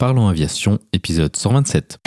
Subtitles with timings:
[0.00, 1.98] Parlons Aviation, épisode 127.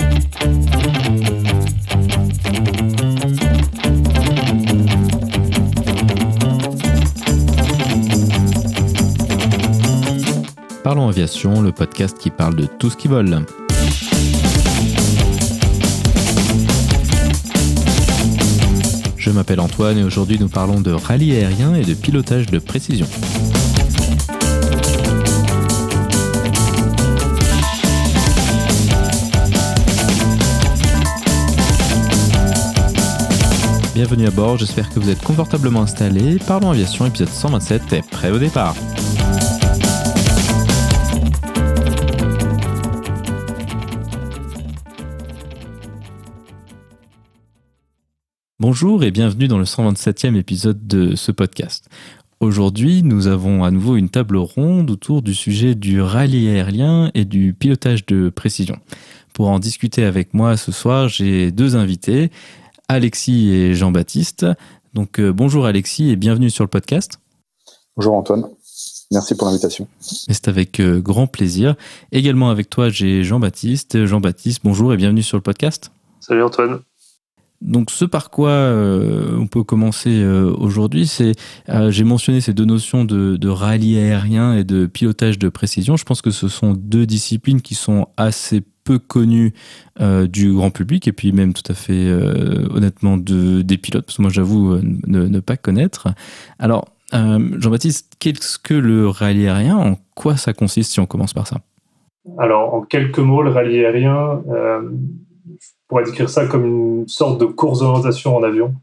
[10.84, 13.46] Parlons Aviation, le podcast qui parle de tout ce qui vole.
[19.18, 23.06] Je m'appelle Antoine et aujourd'hui nous parlons de rallye aérien et de pilotage de précision.
[33.96, 36.40] Bienvenue à bord, j'espère que vous êtes confortablement installés.
[36.48, 38.76] Parlons Aviation, épisode 127 est prêt au départ.
[48.60, 51.88] Bonjour et bienvenue dans le 127e épisode de ce podcast.
[52.40, 57.26] Aujourd'hui, nous avons à nouveau une table ronde autour du sujet du rallye aérien et
[57.26, 58.80] du pilotage de précision.
[59.34, 62.32] Pour en discuter avec moi ce soir, j'ai deux invités.
[62.94, 64.46] Alexis et Jean-Baptiste.
[64.94, 67.20] Donc euh, bonjour Alexis et bienvenue sur le podcast.
[67.98, 68.46] Bonjour Antoine.
[69.12, 69.88] Merci pour l'invitation.
[70.00, 71.76] C'est avec euh, grand plaisir.
[72.12, 74.06] Également avec toi, j'ai Jean-Baptiste.
[74.06, 75.92] Jean-Baptiste, bonjour et bienvenue sur le podcast.
[76.20, 76.80] Salut Antoine.
[77.64, 81.32] Donc ce par quoi euh, on peut commencer aujourd'hui, c'est
[81.90, 85.98] j'ai mentionné ces deux notions de, rallye aérien et de pilotage de précision.
[85.98, 89.54] Je pense que ce sont deux disciplines qui sont assez peu connu
[90.02, 94.06] euh, du grand public et puis même tout à fait euh, honnêtement de, des pilotes,
[94.06, 96.10] parce que moi j'avoue euh, ne, pas connaître.
[96.60, 99.78] Alors, Jean-Baptiste, qu'est-ce que le rallye aérien?
[99.78, 101.58] En quoi ça consiste si on commence par ça?
[102.40, 104.42] Alors, en quelques mots, le rallye aérien,
[105.60, 108.74] je pourrais décrire ça comme une sorte de course d'orientation en avion.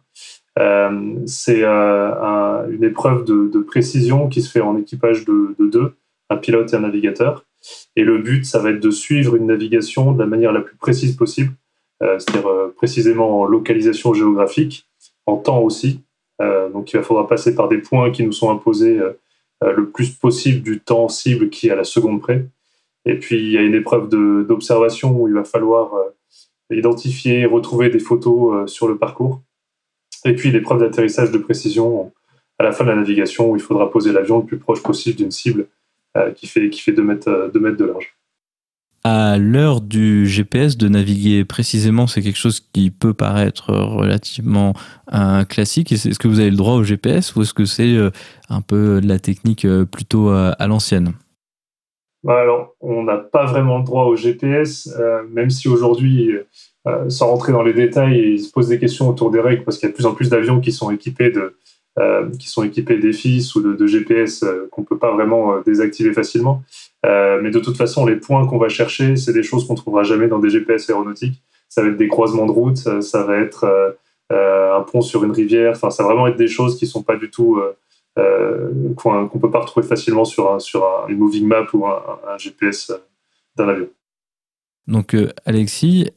[1.26, 5.94] c'est une épreuve de, précision qui se fait en équipage de, de deux,
[6.30, 7.44] un pilote et un navigateur.
[7.96, 10.76] Et le but, ça va être de suivre une navigation de la manière la plus
[10.76, 11.52] précise possible,
[12.02, 14.86] euh, c'est-à-dire euh, précisément en localisation géographique,
[15.26, 16.00] en temps aussi.
[16.40, 18.98] Euh, donc il va falloir passer par des points qui nous sont imposés
[19.62, 22.46] le plus possible du temps cible qui est à la seconde près.
[23.04, 25.92] Et puis il y a une épreuve d'observation où il va falloir
[26.76, 29.42] identifier et retrouver des photos sur le parcours.
[30.24, 32.12] Et puis l'épreuve d'atterrissage de précision
[32.60, 35.16] à la fin de la navigation où il faudra poser l'avion le plus proche possible
[35.16, 35.66] d'une cible
[36.16, 38.14] euh, qui fait, qui fait 2 mètres, euh, mètres de large.
[39.02, 44.74] À l'heure du GPS, de naviguer précisément, c'est quelque chose qui peut paraître relativement
[45.14, 45.90] euh, classique.
[45.90, 47.96] Est-ce que vous avez le droit au GPS ou est-ce que c'est
[48.50, 51.14] un peu de la technique plutôt à l'ancienne?
[52.28, 54.94] Alors, on n'a pas vraiment le droit au GPS,
[55.30, 56.34] même si aujourd'hui,
[57.08, 59.86] sans rentrer dans les détails, il se pose des questions autour des règles parce qu'il
[59.86, 61.54] y a de plus en plus d'avions qui sont équipés de,
[61.98, 65.60] euh, qui sont équipés d'EFIS ou de, GPS euh, qu'on ne peut pas vraiment euh,
[65.66, 66.62] désactiver facilement.
[67.04, 70.04] mais de toute façon, les points qu'on va chercher, c'est des choses qu'on ne trouvera
[70.04, 71.42] jamais dans des GPS aéronautiques.
[71.68, 73.96] Ça va être des croisements de route, ça, va être
[74.30, 75.72] un pont sur une rivière.
[75.72, 77.60] Enfin, ça va vraiment être des choses qui ne sont pas du tout
[78.96, 82.38] qu'on ne peut pas retrouver facilement sur, un, sur une moving map ou un, un
[82.38, 82.92] GPS
[83.56, 83.88] d'un avion.
[84.86, 86.10] Donc, Alexis,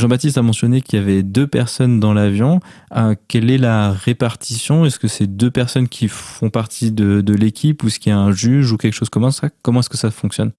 [0.00, 2.60] Jean-Baptiste a mentionné qu'il y avait deux personnes dans l'avion.
[2.96, 4.86] Euh, quelle est la répartition?
[4.86, 8.18] Est-ce que c'est deux personnes qui font partie de, l'équipe ou est-ce qu'il y a
[8.18, 9.10] un juge ou quelque chose?
[9.10, 10.52] Comme ça Comment est-ce que ça fonctionne?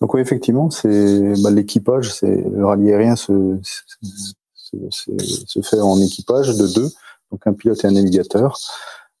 [0.00, 6.56] Donc oui, effectivement, c'est bah, l'équipage, c'est le rallye aérien se, se, fait en équipage
[6.56, 6.88] de deux,
[7.32, 8.56] donc un pilote et un navigateur.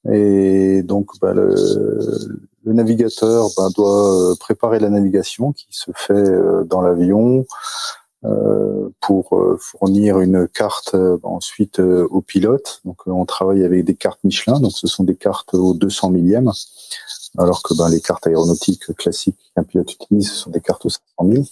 [0.08, 1.54] Et donc bah, le,
[2.64, 7.44] navigateur bah, doit préparer la navigation qui se fait euh, dans l'avion.
[8.26, 12.82] Euh, pour euh, fournir une carte euh, ensuite au pilote.
[12.84, 16.52] Donc on travaille avec des cartes Michelin, donc ce sont des cartes au 200 millième,
[17.38, 20.90] alors que ben, les cartes aéronautiques classiques qu'un pilote utilise, ce sont des cartes au
[20.90, 21.44] 500 000.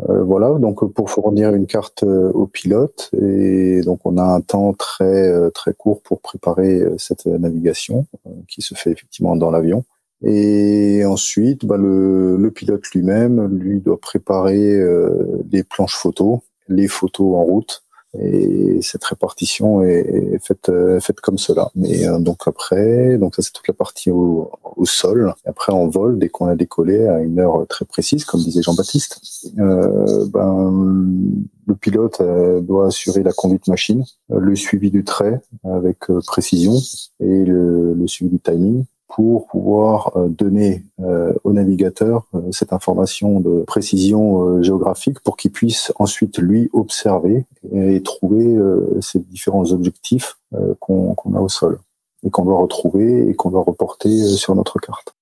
[0.00, 4.72] Euh, voilà, donc pour fournir une carte au pilote, et donc on a un temps
[4.72, 8.06] très très court pour préparer cette navigation
[8.48, 9.84] qui se fait effectivement dans l'avion.
[10.24, 16.88] Et ensuite, bah, le, le, pilote lui-même, lui, doit préparer euh, les planches photos, les
[16.88, 17.83] photos en route.
[18.20, 21.70] Et cette répartition est, faite, euh, faite comme cela.
[21.74, 25.34] Mais euh, donc après, donc ça c'est toute la partie au, au, sol.
[25.44, 29.20] Après en vol, dès qu'on a décollé à une heure très précise, comme disait Jean-Baptiste,
[29.58, 30.72] euh, ben,
[31.66, 32.22] le pilote
[32.62, 36.74] doit assurer la conduite machine, le suivi du trait avec précision
[37.20, 42.72] et le, le suivi du timing pour pouvoir euh, donner euh, au navigateur euh, cette
[42.72, 48.56] information de précision géographique pour qu'il puisse ensuite lui observer et trouver
[49.00, 50.38] ces différents objectifs
[50.80, 51.78] qu'on a au sol
[52.24, 55.13] et qu'on doit retrouver et qu'on doit reporter sur notre carte.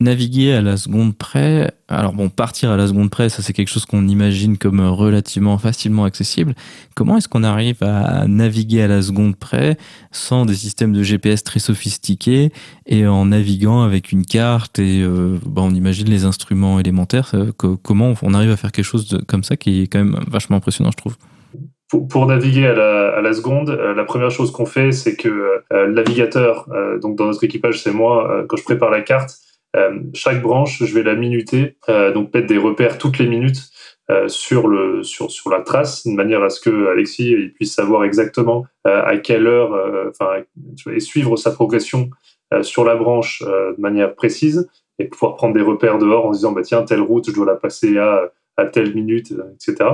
[0.00, 3.68] Naviguer à la seconde près, alors bon, partir à la seconde près, ça c'est quelque
[3.68, 6.54] chose qu'on imagine comme relativement facilement accessible.
[6.96, 9.76] Comment est-ce qu'on arrive à naviguer à la seconde près
[10.10, 12.50] sans des systèmes de GPS très sophistiqués
[12.86, 17.34] et en naviguant avec une carte et euh, bah, on imagine les instruments élémentaires
[17.82, 20.56] Comment on arrive à faire quelque chose de, comme ça qui est quand même vachement
[20.56, 21.16] impressionnant, je trouve
[22.08, 25.92] pour, naviguer à la, seconde, euh, la première chose qu'on fait, c'est que euh, le
[25.92, 26.68] navigateur,
[27.02, 29.49] donc dans notre équipage, c'est moi, quand je prépare la carte, euh,
[30.14, 33.70] chaque branche, je vais la minuter, euh, donc mettre des repères toutes les minutes
[34.10, 38.04] euh, sur le sur sur la trace, de manière à ce que Alexis puisse savoir
[38.04, 40.42] exactement à quelle heure, enfin
[40.92, 42.10] et suivre sa progression
[42.62, 44.68] sur la branche de manière précise
[44.98, 47.56] et pouvoir prendre des repères dehors en disant bah tiens telle route je dois la
[47.56, 49.88] passer à à telle minute, etc.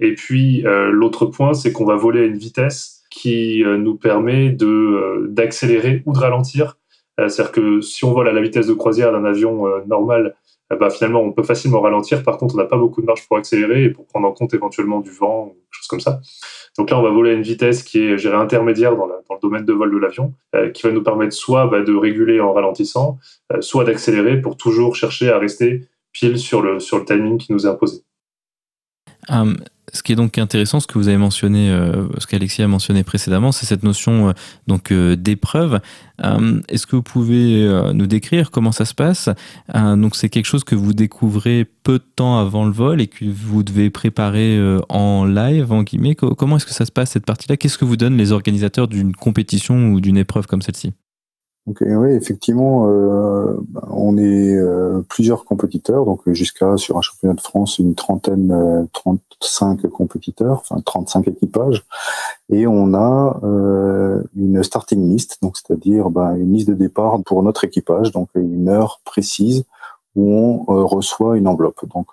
[0.00, 5.26] Et puis l'autre point, c'est qu'on va voler à une vitesse qui nous permet de
[5.30, 6.83] d'accélérer ou de ralentir euh,
[7.18, 10.34] c'est-à-dire que si on vole à la vitesse de croisière d'un avion euh, normal,
[10.72, 12.22] euh, bah, finalement, on peut facilement ralentir.
[12.22, 14.54] Par contre, on n'a pas beaucoup de marge pour accélérer et pour prendre en compte
[14.54, 16.20] éventuellement du vent ou quelque chose comme ça.
[16.76, 19.64] Donc là, on va voler à une vitesse qui est, gérée intermédiaire dans, le domaine
[19.64, 20.32] de vol de l'avion,
[20.72, 23.18] qui va nous permettre soit bah, de réguler en ralentissant,
[23.60, 27.66] soit d'accélérer pour toujours chercher à rester pile sur le, sur le timing qui nous
[27.66, 28.02] est imposé.
[29.94, 33.04] Ce qui est donc intéressant, ce que vous avez mentionné, euh, ce qu'Alexis a mentionné
[33.04, 34.32] précédemment, c'est cette notion euh,
[34.66, 35.80] donc euh, d'épreuve.
[36.68, 39.28] Est-ce que vous pouvez nous décrire comment ça se passe?
[39.74, 43.24] Donc c'est quelque chose que vous découvrez peu de temps avant le vol et que
[43.24, 46.14] vous devez préparer en live, en guillemets.
[46.14, 47.56] Comment est-ce que ça se passe cette partie-là?
[47.56, 50.92] Qu'est-ce que vous donnent les organisateurs d'une compétition ou d'une épreuve comme celle-ci?
[51.66, 53.56] Oui, effectivement, euh,
[53.88, 58.84] on est euh, plusieurs compétiteurs, donc jusqu'à sur un championnat de France une trentaine, euh,
[58.92, 61.84] 35 compétiteurs, enfin 35 équipages,
[62.50, 67.42] et on a euh, une starting list, donc c'est-à-dire ben, une liste de départ pour
[67.42, 69.64] notre équipage, donc une heure précise
[70.16, 70.30] où
[70.68, 71.84] on reçoit une enveloppe.
[71.92, 72.08] Donc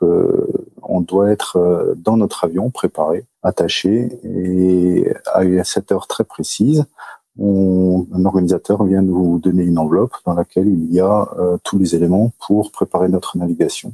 [0.82, 6.86] on doit être dans notre avion préparé, attaché, et à cette heure très précise
[7.40, 11.96] un organisateur vient nous donner une enveloppe dans laquelle il y a euh, tous les
[11.96, 13.94] éléments pour préparer notre navigation.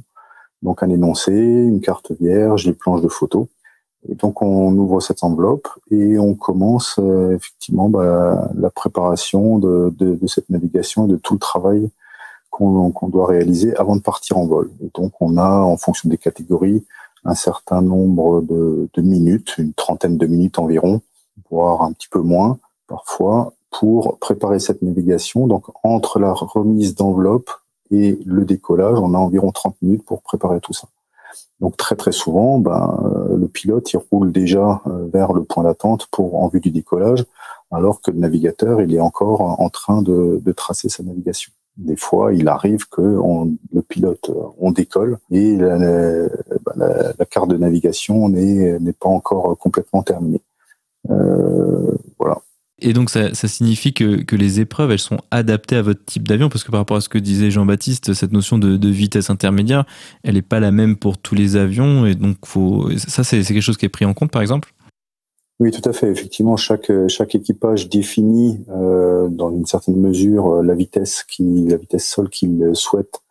[0.62, 3.46] Donc un énoncé, une carte vierge, des planches de photos.
[4.08, 9.92] Et donc on ouvre cette enveloppe et on commence euh, effectivement bah, la préparation de,
[9.96, 11.90] de, de, cette navigation et de tout le travail
[12.50, 14.70] qu'on doit réaliser avant de partir en vol.
[14.82, 16.84] Et donc on a, en fonction des catégories,
[17.24, 21.00] un certain nombre de, de minutes, une trentaine de minutes environ,
[21.50, 22.58] voire un petit peu moins,
[22.88, 25.46] parfois pour préparer cette navigation.
[25.46, 27.50] Donc entre la remise d'enveloppe
[27.90, 30.88] et le décollage, on a environ 30 minutes pour préparer tout ça.
[31.60, 35.64] Donc très très souvent, ben, euh, le pilote il roule déjà euh, vers le point
[35.64, 37.24] d'attente pour en vue du décollage,
[37.70, 41.52] alors que le navigateur il est encore en train de, de tracer sa navigation.
[41.76, 47.24] Des fois, il arrive que le pilote euh, on décolle et la, ben, la, la
[47.24, 50.42] carte de navigation n'est pas encore complètement terminée.
[52.80, 56.28] Et donc ça, ça signifie que, que, les épreuves, elles sont adaptées à votre type
[56.28, 59.30] d'avion, parce que par rapport à ce que disait Jean-Baptiste, cette notion de, de, vitesse
[59.30, 59.84] intermédiaire,
[60.22, 63.60] elle n'est pas la même pour tous les avions, et donc faut, ça c'est quelque
[63.60, 64.72] chose qui est pris en compte par exemple?
[65.60, 66.08] Oui, tout à fait.
[66.08, 72.08] Effectivement, chaque, chaque équipage définit euh, dans une certaine mesure la vitesse, qui, la vitesse
[72.08, 73.27] sol qu'il souhaite euh,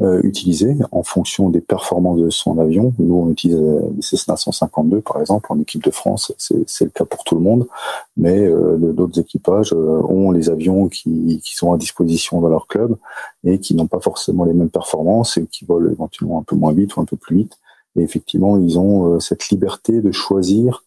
[0.00, 2.92] utilisé en fonction des performances de son avion.
[2.98, 6.32] Nous, on utilise euh, les Cessna 152, par exemple, en équipe de France.
[6.38, 7.68] C'est le cas pour tout le monde.
[8.16, 12.96] Mais euh, d'autres équipages ont les avions qui, qui sont à disposition dans leur club
[13.44, 16.72] et qui n'ont pas forcément les mêmes performances et qui volent éventuellement un peu moins
[16.72, 17.58] vite ou un peu plus vite.
[17.96, 20.84] Et effectivement, ils ont cette liberté de choisir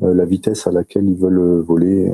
[0.00, 2.12] la vitesse à laquelle ils veulent voler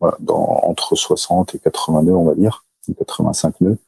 [0.00, 2.64] entre 60 et 80 nœuds, on va dire,
[2.94, 3.78] 85 nœuds.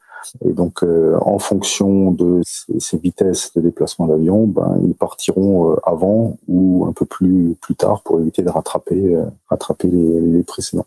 [0.45, 5.77] Et donc, euh, en fonction de ces, vitesses de déplacement d'avion, ben, ils partiront euh,
[5.85, 10.43] avant ou un peu plus plus tard pour éviter de rattraper euh, rattraper les, les,
[10.43, 10.87] précédents.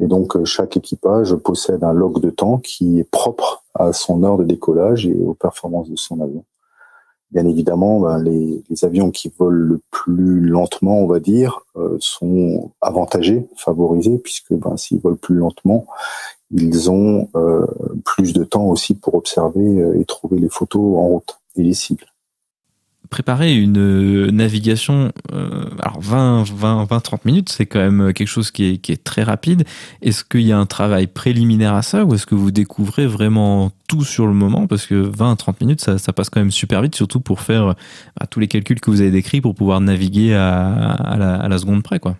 [0.00, 4.38] Et donc, chaque équipage possède un log de temps qui est propre à son heure
[4.38, 6.44] de décollage et aux performances de son avion.
[7.32, 11.60] Bien évidemment, ben, les, avions qui volent le plus lentement, on va dire,
[11.98, 15.86] sont avantagés, favorisés, puisque ben, s'ils volent plus lentement,
[16.52, 17.66] ils ont euh,
[18.04, 21.74] plus de temps aussi pour observer euh, et trouver les photos en route et les
[21.74, 22.11] cibles.
[23.12, 25.12] Préparer une euh, navigation,
[25.80, 29.64] alors 20, 20, 20, 30 minutes, c'est quand même quelque chose qui est, très rapide.
[30.00, 33.70] Est-ce qu'il y a un travail préliminaire à ça ou est-ce que vous découvrez vraiment
[33.86, 34.66] tout sur le moment?
[34.66, 37.74] Parce que 20, 30 minutes, ça, passe quand même super vite, surtout pour faire
[38.18, 41.48] bah, tous les calculs que vous avez décrits pour pouvoir naviguer à, à, la, à
[41.48, 42.16] la seconde près, quoi.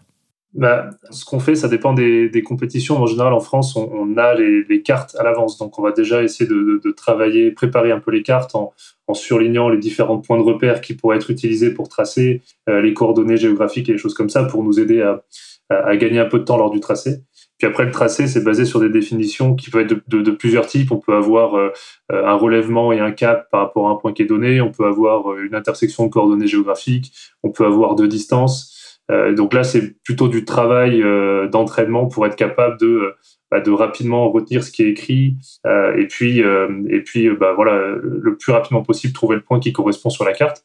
[0.54, 2.99] Bah, ce qu'on fait, ça dépend des, des, compétitions.
[2.99, 5.56] En général, en France, on, on a les, les, cartes à l'avance.
[5.56, 8.75] Donc, on va déjà essayer de, de, de, travailler, préparer un peu les cartes en,
[9.06, 12.92] en, surlignant les différents points de repère qui pourraient être utilisés pour tracer euh, les
[12.92, 15.23] coordonnées géographiques et les choses comme ça pour nous aider à,
[15.71, 17.23] à, gagner un peu de temps lors du tracé.
[17.56, 20.66] Puis après, le tracé, c'est basé sur des définitions qui peuvent être de, de plusieurs
[20.66, 20.92] types.
[20.92, 21.71] On peut avoir euh,
[22.11, 24.61] un relèvement et un cap par rapport à un point qui est donné.
[24.61, 27.12] On peut avoir euh, une intersection de coordonnées géographiques.
[27.42, 28.82] On peut avoir deux distances.
[29.11, 33.14] Euh, donc là, c'est plutôt du travail euh, d'entraînement pour être capable de
[33.50, 38.37] bah, de rapidement retenir ce qui est écrit et puis et puis bah, voilà le
[38.38, 40.64] plus rapidement possible trouver le point qui correspond sur la carte.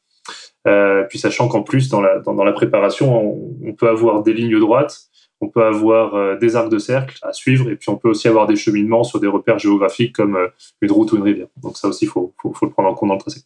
[1.10, 5.02] puis sachant qu'en plus dans la préparation, on, peut avoir des lignes droites,
[5.42, 8.48] on peut avoir des arcs de cercle à suivre et puis on peut aussi avoir
[8.48, 10.38] des cheminements sur des repères géographiques comme
[10.82, 11.48] une route ou une rivière.
[11.62, 13.42] Donc ça aussi, il faut, faut, faut, le prendre en compte dans le tracé.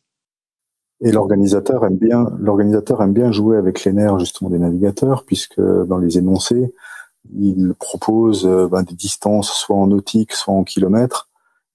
[1.03, 5.59] Et l'organisateur aime bien, l'organisateur aime bien jouer avec les nerfs justement des navigateurs, puisque
[5.59, 6.73] dans les énoncés,
[7.35, 11.29] il propose euh, ben, des distances soit en nautique, soit en kilomètres.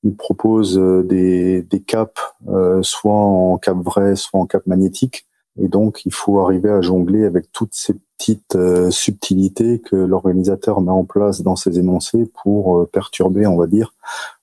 [0.04, 5.26] Il propose euh, des, des caps, euh, soit en cap vrai, soit en cap magnétique.
[5.58, 8.58] Et donc, il faut arriver à jongler avec toutes ces petites
[8.90, 13.94] subtilités que l'organisateur met en place dans ses énoncés pour perturber, on va dire,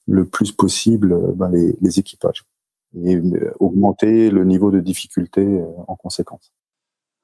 [0.08, 2.46] le plus possible ben, les, les équipages
[3.06, 3.20] et
[3.60, 6.54] augmenter le niveau de difficulté euh, en conséquence.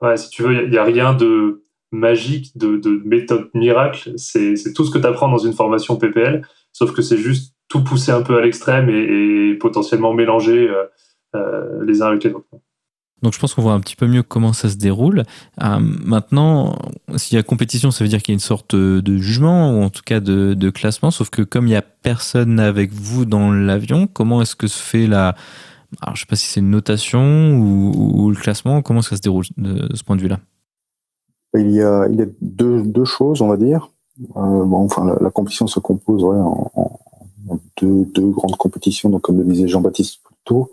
[0.02, 4.14] Ouais, si tu veux, il n'y a, rien de magique, de, de méthode miracle.
[4.18, 7.84] C'est tout ce que tu apprends dans une formation PPL, sauf que c'est juste tout
[7.84, 10.86] pousser un peu à l'extrême et, potentiellement mélanger euh,
[11.36, 12.48] euh, les uns avec les autres.
[13.22, 15.24] Donc je pense qu'on voit un petit peu mieux comment ça se déroule.
[15.62, 16.78] Euh, maintenant,
[17.16, 19.84] s'il y a compétition, ça veut dire qu'il y a une sorte de jugement ou
[19.84, 21.12] en tout cas de, classement.
[21.12, 24.82] Sauf que comme il n'y a personne avec vous dans l'avion, comment est-ce que se
[24.82, 25.36] fait la...
[26.02, 28.82] Alors je sais pas si c'est une notation ou, le classement.
[28.82, 30.40] Comment ça se déroule de ce point de vue-là?
[31.56, 32.08] Il y, a,
[32.42, 33.90] deux, choses, on va dire.
[34.36, 37.00] Euh, bon, enfin, la, compétition se compose en
[37.82, 39.10] deux, deux, grandes compétitions.
[39.10, 40.72] Donc comme le disait Jean-Baptiste plus tôt,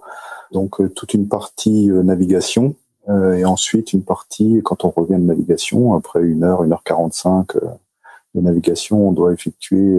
[0.52, 2.74] donc euh, toute une partie euh, navigation
[3.08, 6.82] euh, et ensuite une partie quand on revient de navigation après une heure, une heure
[6.82, 7.56] quarante-cinq
[8.34, 9.98] de navigation, on doit effectuer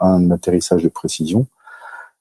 [0.00, 1.46] un atterrissage de précision.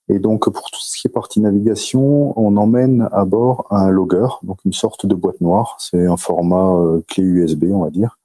[0.09, 4.27] Et donc, pour tout ce qui est partie navigation, on emmène à bord un logger,
[4.43, 5.77] donc une sorte de boîte noire.
[5.79, 6.77] C'est un format
[7.07, 8.19] clé USB, on va dire.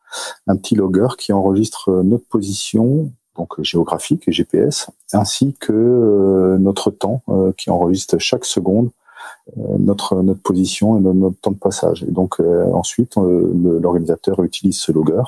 [0.49, 7.23] Un petit logger qui enregistre notre position, donc géographique et GPS, ainsi que notre temps,
[7.57, 8.91] qui enregistre chaque seconde
[9.57, 12.03] notre notre position et notre, temps de passage.
[12.05, 15.23] Et donc euh, ensuite, euh, l'organisateur utilise ce logger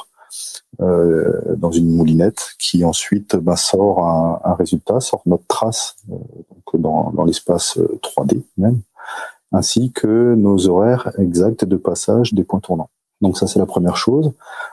[0.81, 6.81] euh, dans une moulinette qui ensuite ben, sort un, un, résultat, sort notre trace donc
[6.81, 8.81] dans, dans l'espace 3D même,
[9.53, 12.91] ainsi que nos horaires exacts de passage des points tournants.
[13.23, 14.33] Donc ça, c'est la première chose.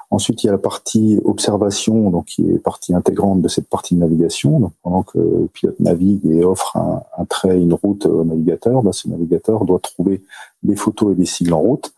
[0.10, 3.94] Ensuite, il y a la partie observation, donc qui est partie intégrante de cette partie
[3.94, 4.60] de navigation.
[4.60, 8.92] Donc, pendant que le pilote navigue et offre un, trait, une route au navigateur, bah,
[8.92, 10.24] ce navigateur doit trouver
[10.64, 11.94] des photos et des sigles en route.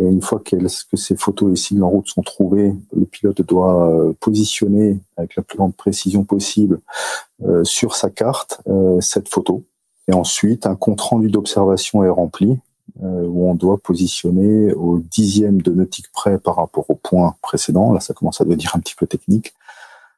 [0.00, 3.90] Et une fois que ces photos et sigles en route sont trouvés, le pilote doit
[3.90, 6.80] euh, positionner avec la plus grande précision possible
[7.44, 9.64] euh, sur sa carte euh, cette photo.
[10.08, 12.58] Et ensuite, un compte rendu d'observation est rempli
[13.00, 17.92] où on doit positionner au dixième de nautique près par rapport au point précédent.
[17.92, 19.54] Là, ça commence à devenir un petit peu technique.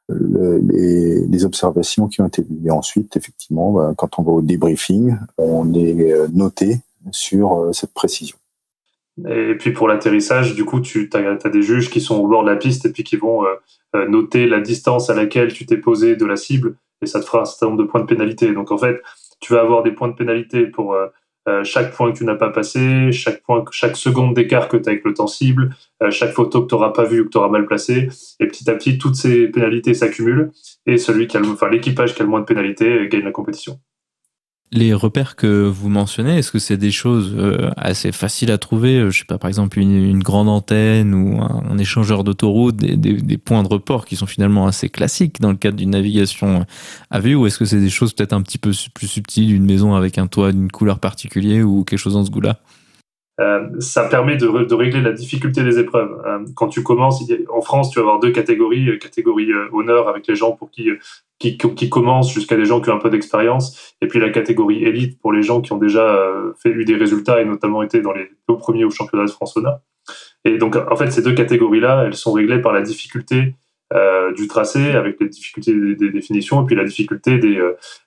[0.07, 2.67] Le, les, observations qui ont été vues.
[2.67, 7.73] Et ensuite, effectivement, bah, quand on va au débriefing, on est euh, noté sur euh,
[7.73, 8.37] cette précision.
[9.27, 12.49] Et puis pour l'atterrissage, du coup, tu as, des juges qui sont au bord de
[12.49, 16.15] la piste et puis qui vont euh, noter la distance à laquelle tu t'es posé
[16.15, 18.51] de la cible et ça te fera un certain nombre de points de pénalité.
[18.51, 19.01] Donc en fait,
[19.39, 21.07] tu vas avoir des points de pénalité pour euh,
[21.47, 24.89] euh, chaque point que tu n'as pas passé, chaque point, chaque seconde d'écart que tu
[24.89, 27.29] as avec le temps cible, euh, chaque photo que tu n'auras pas vue ou que
[27.29, 28.09] tu auras mal placée,
[28.39, 30.51] et petit à petit, toutes ces pénalités s'accumulent,
[30.85, 33.79] et celui qui a, enfin, l'équipage qui a le moins de pénalités gagne la compétition.
[34.71, 38.97] Les repères que vous mentionnez, est-ce que c'est des choses euh, assez faciles à trouver
[38.97, 43.61] euh, Je sais pas, par exemple, une, grande antenne ou un, échangeur d'autoroute, des, points
[43.61, 46.65] de report qui sont finalement assez classiques dans le cadre d'une navigation
[47.11, 49.65] à vue Ou est-ce que c'est des choses peut-être un petit peu plus subtiles, une
[49.65, 52.59] maison avec un toit d'une couleur particulière ou quelque chose dans ce goût-là?
[52.59, 52.84] euh,
[53.79, 56.21] ça permet de, de, régler la difficulté des épreuves.
[56.25, 60.27] Euh, quand tu commences, en France, tu vas avoir deux catégories, euh, catégorie honneur avec
[60.27, 60.89] les gens pour qui,
[61.39, 64.83] qui, qui commencent jusqu'à des gens qui ont un peu d'expérience, et puis la catégorie
[64.83, 66.17] élite pour les gens qui ont déjà
[66.61, 69.57] fait eu des résultats et notamment été dans les deux premiers au championnat de France
[69.57, 69.79] honneur.
[70.45, 73.55] Et donc, en fait, ces deux catégories-là, elles sont réglées par la difficulté
[73.93, 77.61] euh, du tracé, avec les difficultés des, des, définitions, et puis la difficulté des,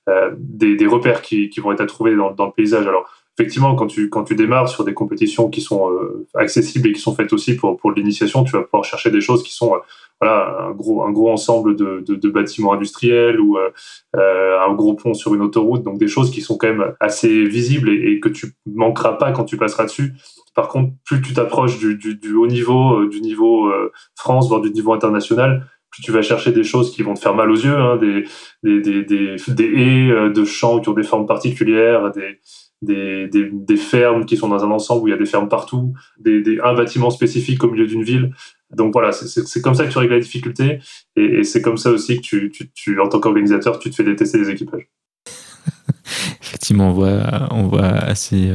[0.08, 2.86] euh, des, des, repères qui, qui vont être à trouver dans, dans le paysage.
[2.86, 5.90] Alors, effectivement, quand tu, quand tu démarres sur des compétitions qui sont
[6.34, 9.42] accessibles et qui sont faites aussi pour, pour l'initiation, tu vas pouvoir chercher des choses
[9.42, 9.74] qui sont
[10.20, 13.70] voilà, un gros, un gros ensemble de, de, de bâtiments industriels ou euh,
[14.16, 17.44] euh, un gros pont sur une autoroute, donc des choses qui sont quand même assez
[17.44, 20.14] visibles et, que tu manqueras pas quand tu passeras dessus.
[20.54, 24.48] Par contre, plus tu t'approches du, du, du, haut niveau, euh, du niveau euh, France,
[24.48, 27.50] voire du niveau international, plus tu vas chercher des choses qui vont te faire mal
[27.50, 28.24] aux yeux, hein, des,
[28.64, 32.40] des, des, des, des haies de champs qui ont des formes particulières, des,
[32.82, 35.48] des, des, des, fermes qui sont dans un ensemble où il y a des fermes
[35.48, 38.32] partout, des, des un bâtiment spécifique au milieu d'une ville.
[38.70, 40.80] Donc voilà, c'est comme ça que tu règles la difficulté
[41.16, 43.94] et, et c'est comme ça aussi que tu, tu, tu en tant qu'organisateur, tu te
[43.94, 44.88] fais détester les équipages.
[46.42, 48.52] Effectivement, on voit, on voit assez,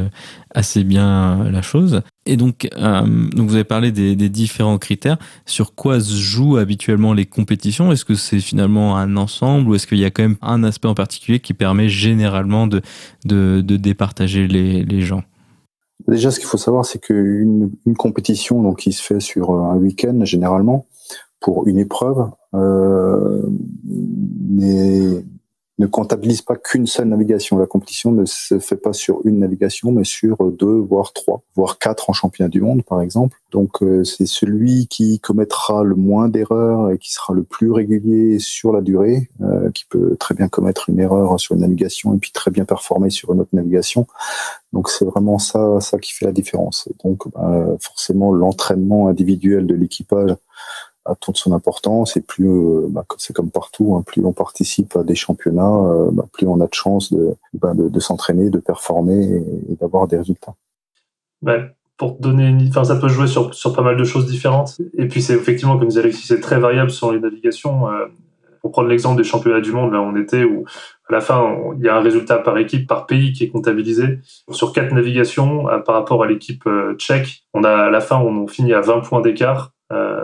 [0.54, 2.02] assez bien la chose.
[2.26, 5.18] Et donc, euh, donc vous avez parlé des, des, différents critères.
[5.44, 7.92] Sur quoi se jouent habituellement les compétitions?
[7.92, 10.88] Est-ce que c'est finalement un ensemble ou est-ce qu'il y a quand même un aspect
[10.88, 12.80] en particulier qui permet généralement de,
[13.26, 15.22] de, de départager les, les gens?
[16.08, 19.76] Déjà, ce qu'il faut savoir, c'est qu'une une compétition donc, qui se fait sur un
[19.76, 20.86] week-end, généralement,
[21.40, 23.42] pour une épreuve, euh,
[25.78, 27.58] ne comptabilise pas qu'une seule navigation.
[27.58, 31.78] La compétition ne se fait pas sur une navigation, mais sur deux, voire trois, voire
[31.78, 33.38] quatre en championnat du monde, par exemple.
[33.50, 38.38] Donc, euh, c'est celui qui commettra le moins d'erreurs et qui sera le plus régulier
[38.38, 42.18] sur la durée, euh, qui peut très bien commettre une erreur sur une navigation et
[42.18, 44.06] puis très bien performer sur une autre navigation.
[44.72, 46.88] Donc, c'est vraiment ça, ça qui fait la différence.
[47.04, 50.36] Donc, bah, forcément, l'entraînement individuel de l'équipage
[51.04, 54.96] a toute son importance et plus euh, bah, c'est comme partout, hein, plus on participe
[54.96, 58.58] à des championnats, euh, bah, plus on a de chances de, bah, de, s'entraîner, de
[58.58, 60.54] performer et, d'avoir des résultats.
[61.98, 62.68] pour donner une...
[62.68, 64.78] enfin, ça peut jouer sur, sur pas mal de choses différentes.
[64.96, 67.88] Et puis c'est effectivement, comme disait Alexis, c'est très variable sur les navigations.
[67.88, 68.06] Euh,
[68.62, 70.64] pour prendre l'exemple des championnats du monde, là on était où
[71.10, 74.20] à la fin il y a un résultat par équipe, par pays qui est comptabilisé.
[74.48, 78.72] Sur quatre navigations, par rapport à l'équipe tchèque, on a à la fin on finit
[78.72, 79.74] à 20 points d'écart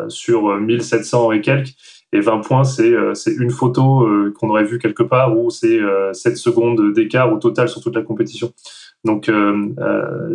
[0.08, 1.74] sur 1700 et quelques.
[2.12, 5.50] Et 20 points, c'est euh, c'est une photo euh, qu'on aurait vue quelque part ou
[5.50, 5.78] c'est
[6.12, 8.52] 7 secondes d'écart au total sur toute la compétition.
[9.04, 9.72] Donc, euh,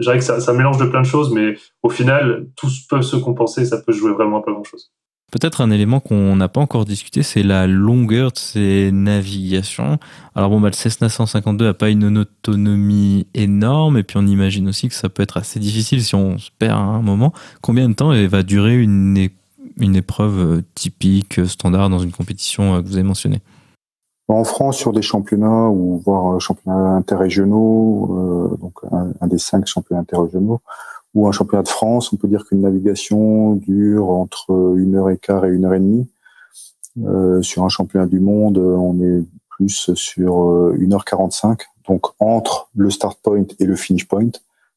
[0.01, 3.79] que ça, mélange de plein de choses, mais au final, tous peuvent se compenser, ça
[3.81, 4.91] peut jouer vraiment à pas grand-chose.
[5.35, 9.99] Peut-être un élément qu'on n'a pas encore discuté, c'est la longueur de ces navigations.
[10.33, 14.69] Alors bon, bah, le Cessna 152 n'a pas une autonomie énorme, et puis on imagine
[14.69, 17.33] aussi que ça peut être assez difficile si on se perd à un moment.
[17.59, 19.27] Combien de temps va durer une,
[19.77, 23.41] une épreuve euh, typique, euh, standard dans une compétition euh, que vous avez mentionnée?
[24.29, 30.01] En France, sur des championnats ou voire championnats interrégionaux, donc un, un, des cinq championnats
[30.01, 30.61] interrégionaux,
[31.15, 35.17] ou un championnat de France, on peut dire qu'une navigation dure entre une heure et
[35.17, 36.07] quart et une heure et demie.
[37.03, 39.23] Euh, sur un championnat du monde, on est
[39.55, 44.29] plus sur euh, une heure quarante-cinq, donc entre le start point et le finish point,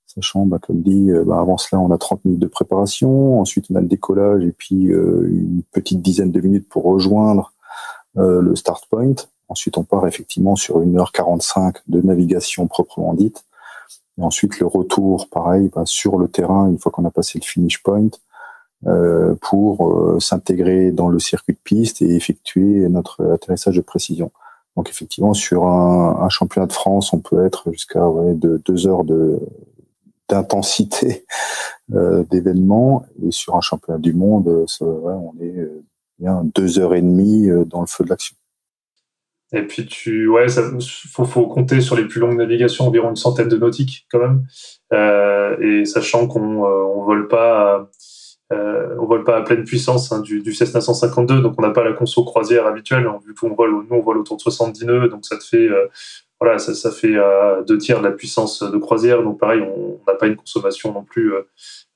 [0.07, 3.66] sachant, bah, comme dit, euh, bah, avant cela, on a 30 minutes de préparation, ensuite
[3.70, 7.53] on a le décollage et puis euh, une petite dizaine de minutes pour rejoindre
[8.14, 9.14] le start point.
[9.48, 13.44] Ensuite, on part effectivement sur une heure quarante-cinq de navigation proprement dite.
[14.18, 17.44] Et ensuite, le retour, pareil, bah, sur le terrain, une fois qu'on a passé le
[17.44, 18.09] finish point,
[18.87, 24.31] euh, pour euh, s'intégrer dans le circuit de piste et effectuer notre atterrissage de précision.
[24.76, 28.87] Donc effectivement, sur un, un championnat de France, on peut être jusqu'à ouais, de deux
[28.87, 29.40] heures de
[30.28, 31.26] d'intensité
[31.94, 35.83] euh, d'événements, et sur un championnat du monde, ouais, on est euh,
[36.18, 38.37] bien deux heures et demie euh, dans le feu de l'action.
[39.52, 40.62] Et puis tu, ouais, ça
[41.11, 44.44] faut, faut compter sur les plus longues navigations, environ une centaine de nautiques quand même.
[44.92, 47.88] Euh, et sachant qu'on euh, on vole pas,
[48.52, 51.70] euh, on vole pas à pleine puissance hein, du, du Cessna 152, donc on n'a
[51.70, 53.06] pas la conso croisière habituelle.
[53.06, 55.68] Hein, vu qu'on vole, nous on vole autour de 70 nœuds, donc ça te fait,
[56.40, 59.22] voilà, ça, ça fait euh, deux tiers de la puissance de croisière.
[59.22, 61.42] Donc pareil, on n'a pas une consommation non plus euh,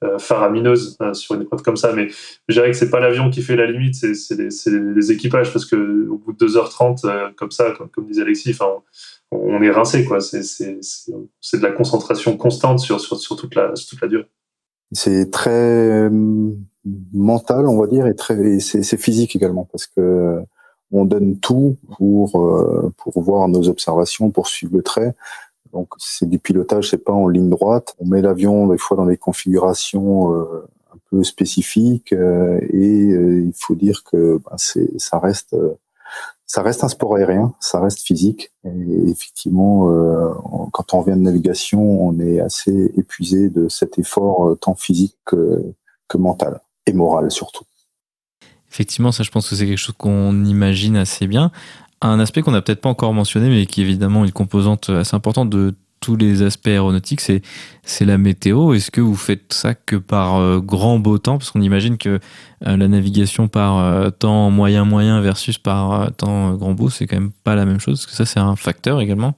[0.02, 1.92] euh, faramineuse euh, sur une épreuve comme ça.
[1.92, 2.08] Mais
[2.48, 4.48] je dirais que c'est pas l'avion qui fait la limite, c'est les,
[4.94, 8.56] les, équipages parce que au bout de 2h30, euh, comme ça, comme, comme disait Alexis,
[8.60, 8.82] on,
[9.30, 10.20] on, est rincé quoi.
[10.20, 14.26] C'est de la concentration constante sur, sur, sur, toute, la, sur toute la durée.
[14.90, 16.10] C'est très
[17.12, 20.40] mental, on va dire, et très c'est physique également parce que
[20.92, 22.32] on donne tout pour
[22.96, 25.14] pour voir nos observations, pour suivre le trait.
[25.72, 27.94] Donc c'est du pilotage, c'est pas en ligne droite.
[27.98, 33.42] On met l'avion des fois dans des configurations euh, un peu spécifiques euh, et euh,
[33.46, 35.56] il faut dire que bah, c'est ça reste
[36.46, 38.52] ça reste un sport aérien, ça reste physique.
[38.64, 39.88] Et effectivement,
[40.70, 45.64] quand on vient de navigation, on est assez épuisé de cet effort tant physique que,
[46.08, 47.64] que mental et moral surtout.
[48.72, 51.50] Effectivement, ça, je pense que c'est quelque chose qu'on imagine assez bien
[52.02, 55.14] un aspect qu'on n'a peut-être pas encore mentionné, mais qui est évidemment une composante assez
[55.14, 57.42] importante de tous les aspects aéronautiques, c'est
[57.84, 58.74] c'est la météo.
[58.74, 61.38] Est-ce que vous faites ça que par euh, grand beau temps?
[61.38, 62.18] Parce qu'on imagine que
[62.66, 67.16] euh, la navigation par euh, temps moyen moyen versus par temps grand beau, c'est quand
[67.16, 68.00] même pas la même chose.
[68.00, 69.34] Est-ce que ça, c'est un facteur également?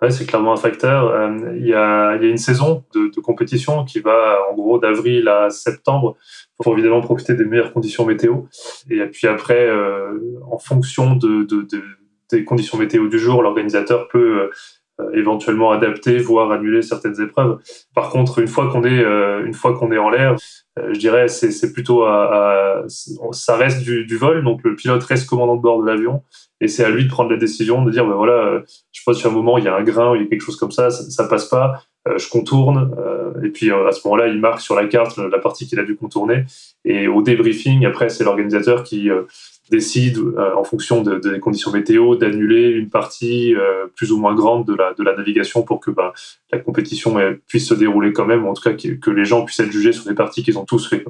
[0.00, 1.12] Ouais, c'est clairement un facteur.
[1.54, 5.48] Il y, a, y, a, une saison de, compétition qui va en gros d'avril à
[5.50, 6.16] septembre
[6.62, 8.42] pour évidemment profiter des meilleures conditions météo.
[8.90, 9.68] Et puis après,
[10.50, 11.66] en fonction de, de,
[12.30, 14.50] des conditions météo du jour, l'organisateur peut
[15.00, 17.58] euh, éventuellement adapter, voire annuler certaines épreuves.
[17.94, 20.36] Par contre, une fois qu'on est, euh, une fois qu'on est en l'air,
[20.78, 25.26] euh, je dirais c'est, plutôt à, ça reste du, du, vol, donc le pilote reste
[25.26, 26.22] commandant de bord de l'avion
[26.60, 29.30] et c'est à lui de prendre la décision de dire ben voilà, je pense sur
[29.30, 31.04] un moment il y a un grain, il y a quelque chose comme ça, ça,
[31.10, 31.82] ça passe pas,
[32.16, 32.94] je contourne
[33.44, 35.94] et puis à ce moment-là il marque sur la carte la partie qu'il a dû
[35.94, 36.44] contourner
[36.84, 39.08] et au débriefing après c'est l'organisateur qui
[39.72, 44.34] décide, euh, en fonction de, des conditions météo, d'annuler une partie euh, plus ou moins
[44.34, 46.12] grande de la, de la navigation pour que bah,
[46.52, 49.60] la compétition puisse se dérouler quand même, ou en tout cas que, les gens puissent
[49.60, 51.04] être jugés sur des parties qu'ils ont tous fait.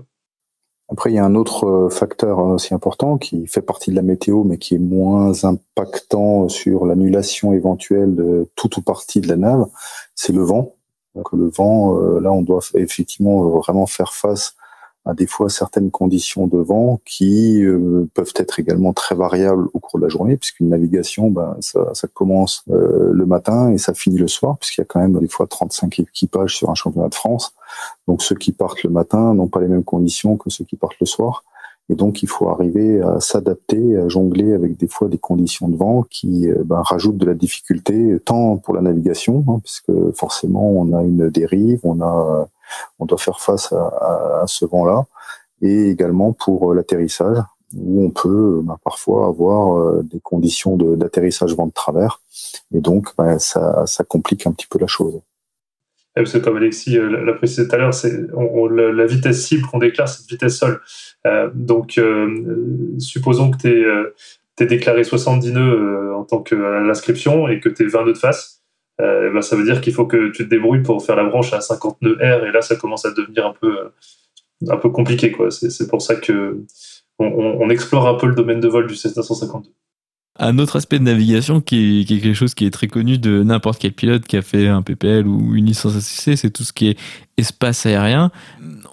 [0.88, 4.02] Après, il y a un autre euh, facteur aussi important qui fait partie de la
[4.02, 9.36] météo, mais qui est moins impactant sur l'annulation éventuelle de toute ou partie de la
[9.36, 9.66] nave,
[10.14, 10.76] c'est le vent.
[11.14, 14.56] Donc le vent, là, on doit effectivement vraiment faire face
[15.04, 19.80] à des fois certaines conditions de vent qui euh, peuvent être également très variables au
[19.80, 24.18] cours de la journée, puisqu'une navigation, ben, ça, commence euh, le matin et ça finit
[24.18, 27.14] le soir, puisqu'il y a quand même des fois 35 équipages sur un championnat de
[27.14, 27.52] France.
[28.06, 31.00] Donc ceux qui partent le matin n'ont pas les mêmes conditions que ceux qui partent
[31.00, 31.42] le soir.
[31.88, 35.76] Et donc, il faut arriver à s'adapter, à jongler avec des fois des conditions de
[35.76, 40.70] vent qui euh, ben, rajoutent de la difficulté, tant pour la navigation, hein, puisque forcément,
[40.70, 42.48] on a une dérive, on a
[42.98, 45.06] on doit faire face à, ce vent-là,
[45.60, 47.38] et également pour euh, l'atterrissage,
[47.74, 52.20] où on peut euh, bah, parfois avoir euh, des conditions d'atterrissage vent de travers,
[52.74, 55.20] et donc bah, ça, complique un petit peu la chose.
[56.14, 60.08] Parce que comme Alexis l'a précisé tout à l'heure, c'est la vitesse cible qu'on déclare,
[60.08, 60.80] c'est vitesse sol.
[61.54, 61.98] donc,
[62.98, 67.86] supposons que tu es, déclaré 70 nœuds en tant que l'inscription et que tu es
[67.86, 68.62] 20 nœuds de face.
[69.00, 71.52] Euh, ben, ça veut dire qu'il faut que tu te débrouilles pour faire la branche
[71.52, 73.90] à 50 nœuds R, et là, ça commence à devenir un peu,
[74.68, 75.32] un peu compliqué.
[75.32, 75.50] Quoi.
[75.50, 76.62] C'est, pour ça que
[77.18, 79.70] on, explore un peu le domaine de vol du Cessna 152.
[80.38, 83.78] Un autre aspect de navigation qui est, quelque chose qui est très connu de n'importe
[83.78, 86.88] quel pilote qui a fait un PPL ou une licence ACC, c'est tout ce qui
[86.88, 86.98] est
[87.36, 88.30] espace aérien.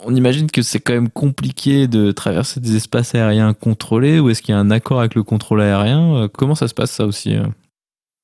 [0.03, 4.41] On imagine que c'est quand même compliqué de traverser des espaces aériens contrôlés ou est-ce
[4.41, 6.27] qu'il y a un accord avec le contrôle aérien?
[6.33, 7.37] Comment ça se passe ça aussi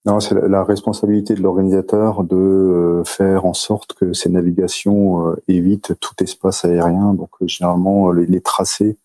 [0.05, 5.35] non, c'est la responsabilité de l'organisateur de euh, faire en sorte que ces navigations euh,
[5.47, 7.15] évitent tout espace aérien.
[7.15, 8.97] Donc euh, généralement, les, tracés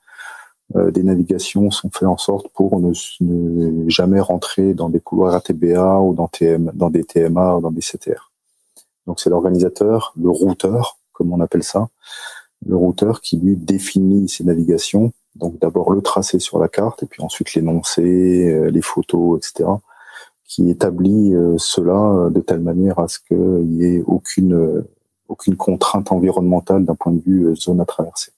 [0.74, 2.92] des navigations sont faits en sorte pour ne,
[3.88, 7.80] jamais rentrer dans des couloirs ATBA ou dans, TM, dans des TMA ou dans des
[7.80, 8.30] CTR.
[9.06, 11.88] Donc c'est l'organisateur, le routeur, comme on appelle ça,
[12.64, 15.12] le routeur qui lui définit ces navigations.
[15.34, 19.68] Donc d'abord le tracé sur la carte et puis ensuite l'énoncé, les photos, etc
[20.50, 24.82] qui établit euh, cela euh, de telle manière à ce qu'il n'y ait aucune, euh,
[25.28, 28.32] aucune contrainte environnementale d'un point de vue zone à traverser.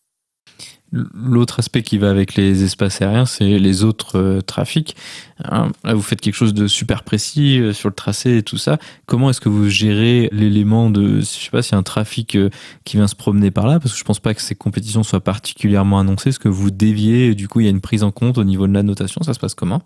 [0.93, 4.95] L'autre aspect qui va avec les espaces aériens, c'est les autres trafics.
[5.43, 8.77] Hein, là, vous faites quelque chose de super précis sur le tracé et tout ça.
[9.07, 12.37] Comment est-ce que vous gérez l'élément de, je sais pas, s'il y a un trafic
[12.85, 15.25] qui vient se promener par là, parce que je pense pas que ces compétitions soient
[15.25, 16.29] particulièrement annoncées.
[16.29, 18.67] Est-ce que vous déviez, du coup, il y a une prise en compte au niveau
[18.67, 19.23] de la notation?
[19.23, 19.83] Ça se passe comment?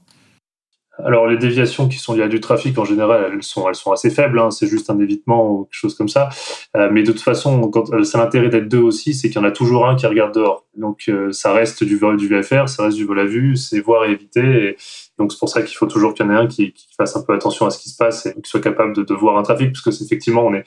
[1.04, 3.92] Alors les déviations qui sont liées à du trafic en général, elles sont, elles sont
[3.92, 4.38] assez faibles.
[4.38, 6.30] Hein, c'est juste un évitement ou quelque chose comme ça.
[6.76, 9.46] Euh, mais de toute façon, quand, euh, l'intérêt d'être deux aussi, c'est qu'il y en
[9.46, 10.64] a toujours un qui regarde dehors.
[10.76, 13.80] Donc euh, ça reste du vol du VFR, ça reste du vol à vue, c'est
[13.80, 14.76] voir et éviter.
[15.18, 17.16] Donc c'est pour ça qu'il faut toujours qu'il y en ait un qui, qui, fasse
[17.16, 19.36] un peu attention à ce qui se passe et qui soit capable de, de voir
[19.38, 20.64] un trafic, parce que c'est effectivement on est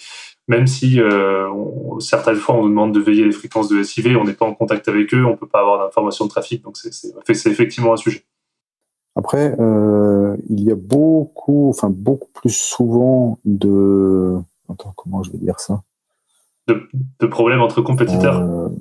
[0.47, 0.99] même si
[1.99, 4.55] certaines fois on nous demande de veiller les fréquences de SIV, on n'est pas en
[4.55, 6.63] contact avec eux, on peut pas avoir d'informations de trafic.
[6.63, 8.23] Donc c'est effectivement un sujet.
[9.19, 14.37] Après, euh, il y a beaucoup, enfin beaucoup plus souvent de,
[14.69, 15.83] attends, comment je vais dire ça?
[16.69, 18.71] De, problèmes entre compétiteurs.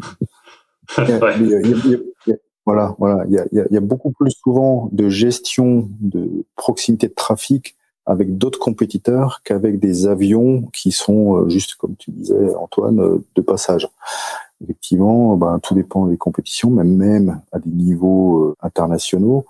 [2.65, 7.09] voilà, voilà, il y, a, il y a beaucoup plus souvent de gestion de proximité
[7.09, 12.55] de trafic avec d'autres compétiteurs qu'avec des avions qui sont euh, juste, comme tu disais,
[12.55, 13.89] Antoine, euh, de passage.
[14.63, 19.45] Effectivement, ben, tout dépend des compétitions, même à des niveaux internationaux,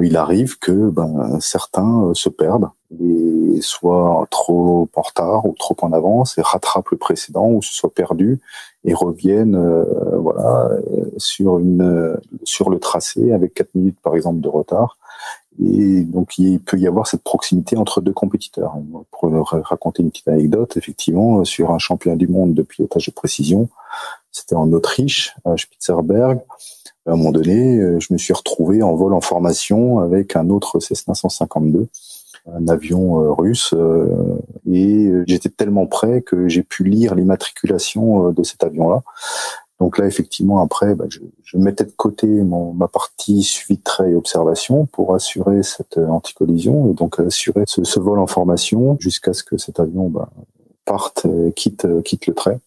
[0.00, 2.68] il arrive que ben, certains euh, se perdent
[3.00, 7.74] et soient trop en retard ou trop en avance et rattrapent le précédent ou se
[7.74, 8.40] soient perdus
[8.84, 9.84] et reviennent euh,
[10.18, 10.70] voilà
[11.16, 14.96] sur une sur le tracé avec 4 minutes par exemple de retard
[15.60, 18.74] et donc il peut y avoir cette proximité entre deux compétiteurs.
[19.10, 23.68] Pour raconter une petite anecdote, effectivement, sur un championnat du monde de pilotage de précision,
[24.30, 26.40] c'était en Autriche, à Spitzerberg.
[27.08, 30.50] À un moment donné, euh, je me suis retrouvé en vol en formation avec un
[30.50, 31.88] autre Cessna 152,
[32.52, 34.36] un avion euh, russe, euh,
[34.70, 39.02] et j'étais tellement prêt que j'ai pu lire l'immatriculation de cet avion-là.
[39.80, 44.10] Donc là, effectivement, après, bah, je, mettais de côté mon, ma partie suivi de trait
[44.10, 49.32] et observation pour assurer cette anticollision et donc assurer ce, ce vol en formation jusqu'à
[49.32, 50.28] ce que cet avion bah,
[50.84, 52.58] parte, quitte, quitte le trait.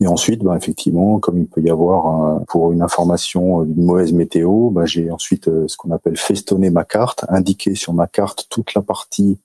[0.00, 4.70] Et ensuite, bah, effectivement, comme il peut y avoir pour une information d'une mauvaise météo,
[4.70, 8.74] bah, j'ai ensuite euh, ce qu'on appelle festonner ma carte, indiquer sur ma carte toute
[8.74, 9.38] la partie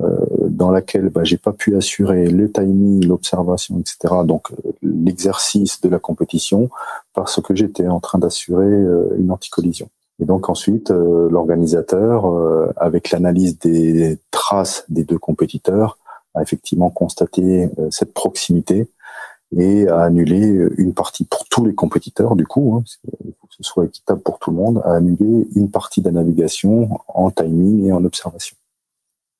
[0.00, 4.14] euh, dans laquelle bah, j'ai pas pu assurer le timing, l'observation, etc.
[4.24, 6.68] Donc euh, l'exercice de la compétition
[7.14, 8.84] parce que j'étais en train d'assurer
[9.18, 9.88] une anticollision.
[10.20, 12.26] Et donc ensuite, l'organisateur,
[12.76, 15.98] avec l'analyse des traces des deux compétiteurs,
[16.34, 18.88] a effectivement constaté cette proximité
[19.56, 23.84] et à annuler une partie pour tous les compétiteurs du coup, hein, que ce soit
[23.84, 27.92] équitable pour tout le monde, à annuler une partie de la navigation en timing et
[27.92, 28.56] en observation.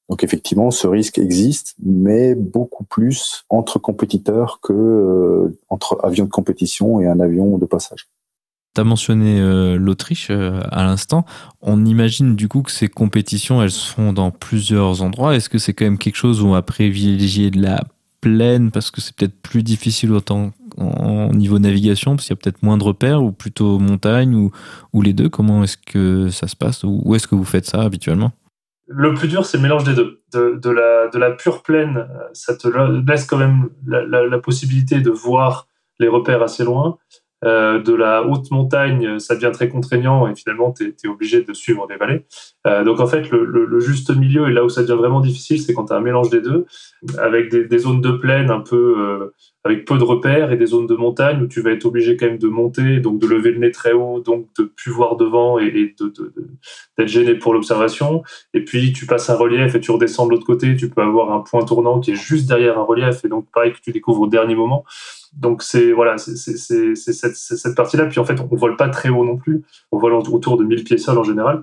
[0.08, 6.30] Donc effectivement, ce risque existe, mais beaucoup plus entre compétiteurs que euh, entre avions de
[6.30, 8.08] compétition et un avion de passage.
[8.74, 11.24] Tu as mentionné euh, l'Autriche euh, à l'instant.
[11.60, 15.34] On imagine du coup que ces compétitions, elles se font dans plusieurs endroits.
[15.34, 17.82] Est-ce que c'est quand même quelque chose où on va privilégier de la
[18.22, 22.40] plaine parce que c'est peut-être plus difficile autant en niveau navigation parce qu'il y a
[22.42, 24.34] peut-être moins de repères ou plutôt montagne
[24.94, 25.28] ou, les deux?
[25.28, 26.84] Comment est-ce que ça se passe?
[26.84, 28.32] Où est-ce que vous faites ça habituellement?
[28.86, 30.22] Le plus dur, c'est le mélange des deux.
[30.32, 35.66] De, la, pure plaine, ça te laisse quand même la possibilité de voir
[35.98, 36.98] les repères assez loin.
[37.44, 41.52] Euh, de la haute montagne, ça devient très contraignant et finalement, tu es, obligé de
[41.52, 42.24] suivre des vallées.
[42.68, 45.20] Euh, donc en fait, le, le, le, juste milieu et là où ça devient vraiment
[45.20, 46.66] difficile, c'est quand tu as un mélange des deux,
[47.18, 50.66] avec des, des zones de plaine un peu euh, avec peu de repères et des
[50.66, 53.52] zones de montagne où tu vas être obligé quand même de monter, donc de lever
[53.52, 56.34] le nez très haut, donc de plus voir devant et, de, de,
[56.98, 58.22] d'être gêné pour l'observation.
[58.54, 61.32] Et puis tu passes un relief et tu redescends de l'autre côté, tu peux avoir
[61.32, 64.22] un point tournant qui est juste derrière un relief et donc pareil que tu découvres
[64.22, 64.84] au dernier moment.
[65.32, 68.06] Donc c'est voilà, c'est cette, cette partie-là.
[68.06, 69.62] Puis en fait, on, vole pas très haut non plus.
[69.92, 71.62] On vole autour de 1000 pieds sol en général.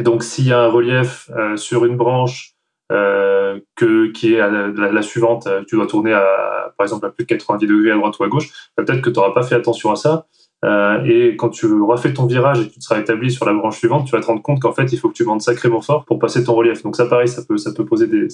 [0.00, 2.55] Et donc s'il y a un relief euh, sur une branche
[2.92, 7.24] euh, que qui est la, suivante, euh, tu dois tourner à par exemple à plus
[7.24, 8.48] de 90 degrés à droite ou à gauche.
[8.76, 10.26] Bah, peut-être que tu n'auras pas fait attention à ça.
[10.64, 11.66] Euh, et quand tu
[11.98, 14.26] fait ton virage et que tu seras établi sur la branche suivante, tu vas te
[14.26, 16.82] rendre compte qu'en fait, il faut que tu montes sacrément fort pour passer ton relief.
[16.82, 18.28] Donc ça, pareil, ça peut, poser des,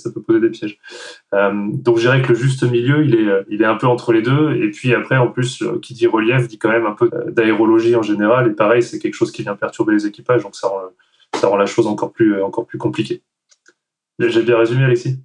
[0.51, 0.79] pièges.
[1.33, 4.55] Donc je dirais que le juste milieu, il est, un peu entre les deux.
[4.62, 8.03] Et puis après, en plus, qui dit relief dit quand même un peu d'aérologie en
[8.03, 8.49] général.
[8.49, 10.81] Et pareil, c'est quelque chose qui vient perturber les équipages, donc ça rend,
[11.35, 13.23] ça rend la chose encore plus, encore plus compliquée.
[14.18, 15.18] J'ai bien résumé, Alexis.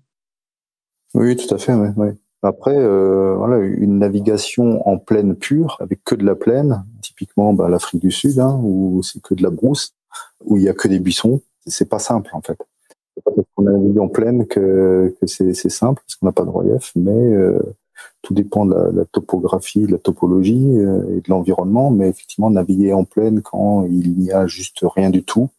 [1.13, 1.73] Oui, tout à fait.
[1.73, 2.15] Ouais, ouais.
[2.43, 7.67] Après, euh, voilà, une navigation en plaine pure, avec que de la plaine, typiquement bah,
[7.67, 9.95] l'Afrique du Sud, hein, où c'est que de la brousse,
[10.45, 12.58] où il y a que des buissons, c'est pas simple en fait.
[13.15, 16.45] C'est pas parce qu'on navigue en plaine que, que c'est simple, parce qu'on n'a pas
[16.45, 17.60] de relief, mais euh,
[18.21, 21.89] tout dépend de la, la, topographie, de la topologie euh, et de l'environnement.
[21.89, 25.50] Mais effectivement, naviguer en plaine quand il n'y a juste rien du tout,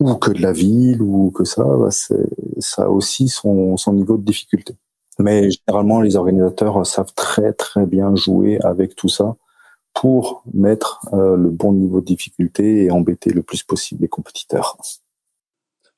[0.00, 4.24] ou que de la ville, ou que ça, bah, ça a aussi son, niveau de
[4.24, 4.74] difficulté.
[5.18, 9.36] Mais généralement, les organisateurs savent très très bien jouer avec tout ça
[9.94, 14.78] pour mettre euh, le bon niveau de difficulté et embêter le plus possible les compétiteurs.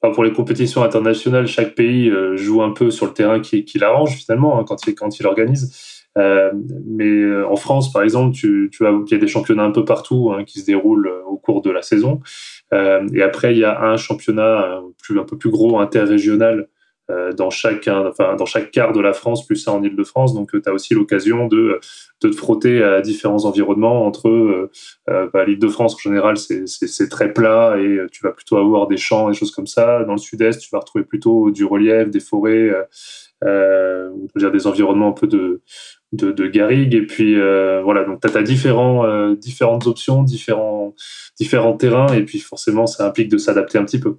[0.01, 3.79] Pour les compétitions internationales, chaque pays euh, joue un peu sur le terrain qui, qui
[3.79, 6.03] l'arrange finalement hein, quand il organise.
[6.19, 6.51] Euh,
[6.87, 10.33] mais en France, par exemple, tu, as, il y a des championnats un peu partout
[10.33, 12.21] hein, qui se déroulent au cours de la saison.
[12.73, 16.69] Euh, et après, il y a un championnat plus, un peu plus gros interrégional
[17.11, 20.35] euh, dans chaque enfin, dans chaque quart de la France, plus ça en Ile-de-France.
[20.35, 21.81] Donc, tu as aussi l'occasion de,
[22.23, 24.71] de te frotter à différents environnements entre euh,
[25.11, 29.29] euh bah, l'Île-de-France, en général, c'est très plat et tu vas plutôt avoir des champs,
[29.29, 30.05] des choses comme ça.
[30.05, 32.71] Dans le sud-est, tu vas retrouver plutôt du relief, des forêts,
[33.45, 35.61] euh, dire des environnements un peu de,
[36.12, 36.94] de, de garrigue.
[36.94, 40.94] Et puis, euh, voilà, donc tu as, différents, différentes options, différents,
[41.38, 42.12] différents terrains.
[42.14, 44.18] Et puis, forcément, ça implique de s'adapter un petit peu.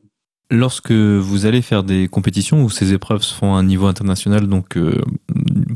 [0.52, 4.46] Lorsque vous allez faire des compétitions où ces épreuves se font à un niveau international,
[4.46, 5.02] donc euh,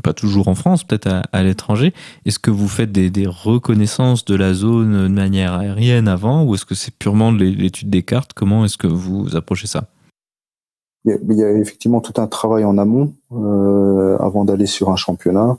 [0.04, 1.92] pas toujours en France, peut-être à, à l'étranger,
[2.26, 6.54] est-ce que vous faites des, des, reconnaissances de la zone de manière aérienne avant ou
[6.54, 8.34] est-ce que c'est purement l'étude des cartes?
[8.34, 9.88] Comment est-ce que vous approchez ça?
[11.04, 14.66] Il y, a, il y, a, effectivement tout un travail en amont euh, avant d'aller
[14.66, 15.58] sur un championnat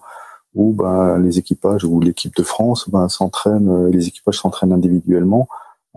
[0.55, 5.47] où ben, les équipages ou l'équipe de France ben, s'entraînent, les équipages s'entraînent individuellement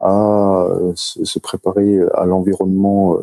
[0.00, 3.16] à se préparer à l'environnement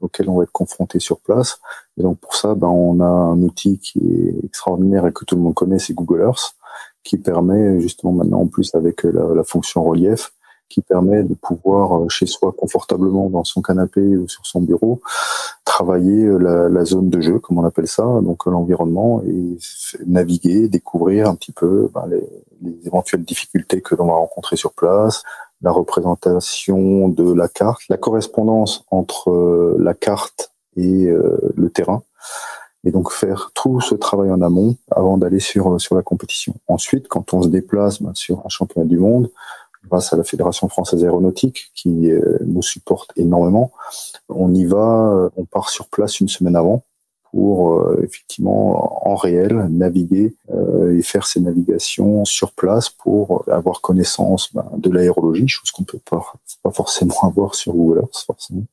[0.00, 1.60] auquel on va être confronté sur place.
[1.98, 5.36] Et donc pour ça, ben, on a un outil qui est extraordinaire et que tout
[5.36, 6.54] le monde connaît, c'est Google Earth,
[7.04, 10.32] qui permet justement maintenant en plus avec la, la fonction relief,
[10.72, 15.02] qui permet de pouvoir euh, chez soi confortablement dans son canapé ou sur son bureau
[15.64, 19.58] travailler euh, la, zone de jeu comme on appelle ça donc euh, l'environnement et
[20.06, 22.26] naviguer découvrir un petit peu ben, les,
[22.62, 25.22] les éventuelles difficultés que l'on va rencontrer sur place
[25.60, 31.06] la représentation de la carte la correspondance entre la carte et
[31.54, 32.02] le terrain
[32.84, 36.54] et donc faire tout ce travail en amont avant d'aller sur sur la compétition.
[36.66, 39.30] Ensuite, quand on se déplace ben, sur un championnat du monde,
[39.88, 43.72] grâce à la Fédération française aéronautique qui euh, nous supporte énormément.
[44.28, 46.84] On y va, euh, on part sur place une semaine avant
[47.32, 53.80] pour euh, effectivement en réel naviguer euh, et faire ces navigations sur place pour avoir
[53.80, 58.64] connaissance ben, de l'aérologie, chose qu'on peut pas, pas forcément avoir sur Google Earth, forcément.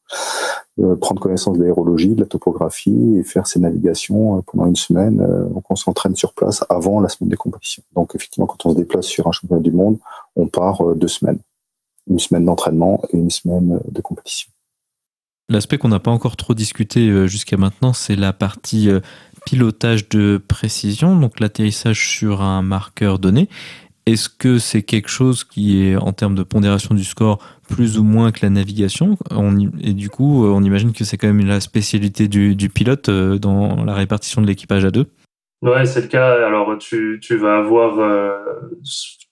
[0.79, 5.17] Euh, prendre connaissance de l'aérologie, de la topographie et faire ces navigations pendant une semaine.
[5.53, 7.83] donc on s'entraîne sur place avant la semaine des compétitions.
[7.95, 9.97] Donc effectivement, quand on se déplace sur un championnat du monde,
[10.35, 11.39] on part deux semaines,
[12.07, 14.51] une semaine d'entraînement et une semaine de compétition.
[15.49, 18.99] L'aspect qu'on n'a pas encore trop discuté euh, jusqu'à maintenant, c'est la partie euh,
[19.47, 23.49] pilotage de précision, donc l'atterrissage sur un marqueur donné.
[24.05, 28.03] Est-ce que c'est quelque chose qui est, en termes de pondération du score, plus ou
[28.03, 29.17] moins que la navigation?
[29.81, 33.83] Et du coup, euh, on imagine que c'est quand même la spécialité du, pilote dans
[33.83, 35.07] la répartition de l'équipage à deux?
[35.63, 36.45] Ouais, c'est le cas.
[36.45, 37.99] Alors, tu, tu vas avoir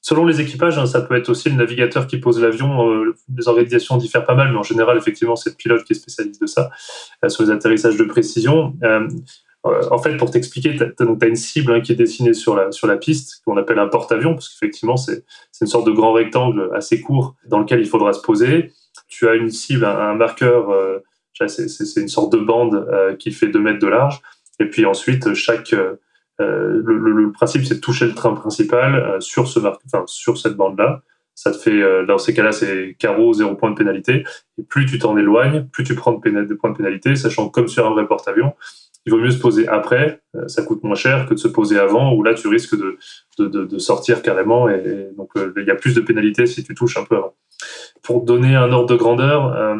[0.07, 2.89] Selon les équipages, hein, ça peut être aussi le navigateur qui pose l'avion.
[2.89, 5.97] Euh, les organisations diffèrent pas mal, mais en général, effectivement, c'est le pilote qui est
[5.97, 6.69] spécialiste de ça,
[7.25, 8.73] euh, sur les atterrissages de précision.
[8.83, 9.05] Euh,
[9.65, 12.87] en fait, pour t'expliquer, tu as, une cible hein, qui est dessinée sur la, sur
[12.87, 15.25] la piste, qu'on appelle un porte-avions, parce qu'effectivement, c'est
[15.59, 18.71] une sorte de grand rectangle assez court dans lequel il faudra se poser.
[19.09, 20.73] Tu as une cible, un, marqueur,
[21.47, 22.87] c'est une sorte de bande
[23.19, 24.21] qui fait 2 mètres de large.
[24.61, 25.75] Et puis ensuite, chaque
[26.39, 30.37] euh, le, le, principe, c'est de toucher le train principal euh, sur, ce enfin, sur
[30.37, 31.01] cette bande-là.
[31.33, 34.23] Ça te fait, euh, dans ces cas-là, c'est carreau, zéro point de pénalité.
[34.57, 37.53] Et plus tu t'en éloignes, plus tu prends de, de points de pénalité, sachant que
[37.53, 38.53] comme sur un vrai porte-avions,
[39.05, 42.13] il vaut mieux se poser après, ça coûte moins cher que de se poser avant,
[42.13, 42.97] où là tu risques de,
[43.39, 46.97] de, de, sortir carrément, et, donc il y a plus de pénalité si tu touches
[46.97, 47.33] un peu avant.
[48.03, 49.77] Pour donner un ordre de grandeur,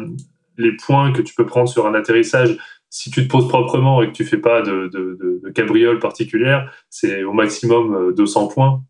[0.56, 2.56] les points que tu peux prendre sur un atterrissage,
[2.90, 6.72] si tu te poses proprement et que tu fais pas de, de, de, cabriole particulière,
[6.90, 8.82] c'est au maximum 200 euh, points.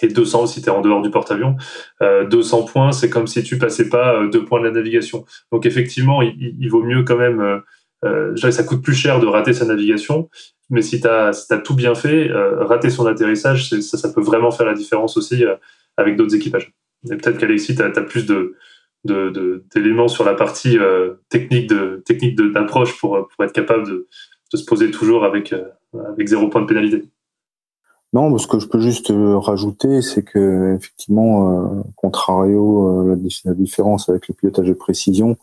[0.00, 1.56] Et 200 si tu es en dehors du porte-avions.
[2.02, 5.24] Euh, 200 points, c'est comme si tu passais pas euh, deux points de la navigation.
[5.52, 7.40] Donc effectivement, il, il vaut mieux quand même...
[7.40, 7.58] Euh,
[8.04, 10.30] euh ça coûte plus cher de rater sa navigation,
[10.70, 11.32] mais si tu as,
[11.64, 15.44] tout bien fait, rater son atterrissage, ça, ça peut vraiment faire la différence aussi
[15.96, 16.72] avec d'autres équipages.
[17.10, 18.54] Et peut-être qu'Alexis, tu plus de,
[19.04, 24.08] d'éléments de, sur la partie euh, technique de technique d'approche pour, pour être capable de,
[24.52, 25.64] de, se poser toujours avec, euh,
[26.12, 27.04] avec zéro point de pénalité.
[28.12, 34.08] Non, ce que je peux juste euh, rajouter, c'est que effectivement, contrario la, la, différence
[34.08, 35.36] avec le pilotage de précision,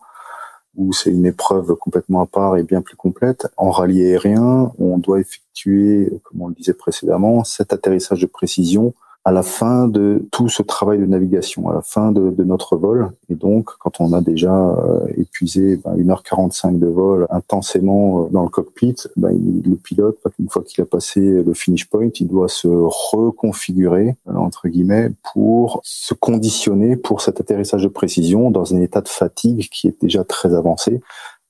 [0.74, 4.98] où c'est une épreuve complètement à part et bien plus complète, en rallye aérien, on
[4.98, 8.94] doit effectuer, comme on le disait précédemment, cet atterrissage de précision
[9.26, 13.10] à la fin de tout ce travail de navigation, à la fin de, notre vol.
[13.28, 18.44] Et donc, quand on a déjà euh, épuisé ben, 1h45 de vol intensément euh, dans
[18.44, 22.46] le cockpit, ben, le pilote, une fois qu'il a passé le finish point, il doit
[22.46, 28.80] se reconfigurer, euh, entre guillemets, pour se conditionner pour cet atterrissage de précision dans un
[28.80, 31.00] état de fatigue qui est déjà très avancé,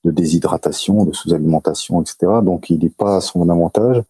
[0.03, 2.39] de déshydratation, de sous-alimentation, etc.
[2.41, 4.01] Donc, il n'est pas à son avantage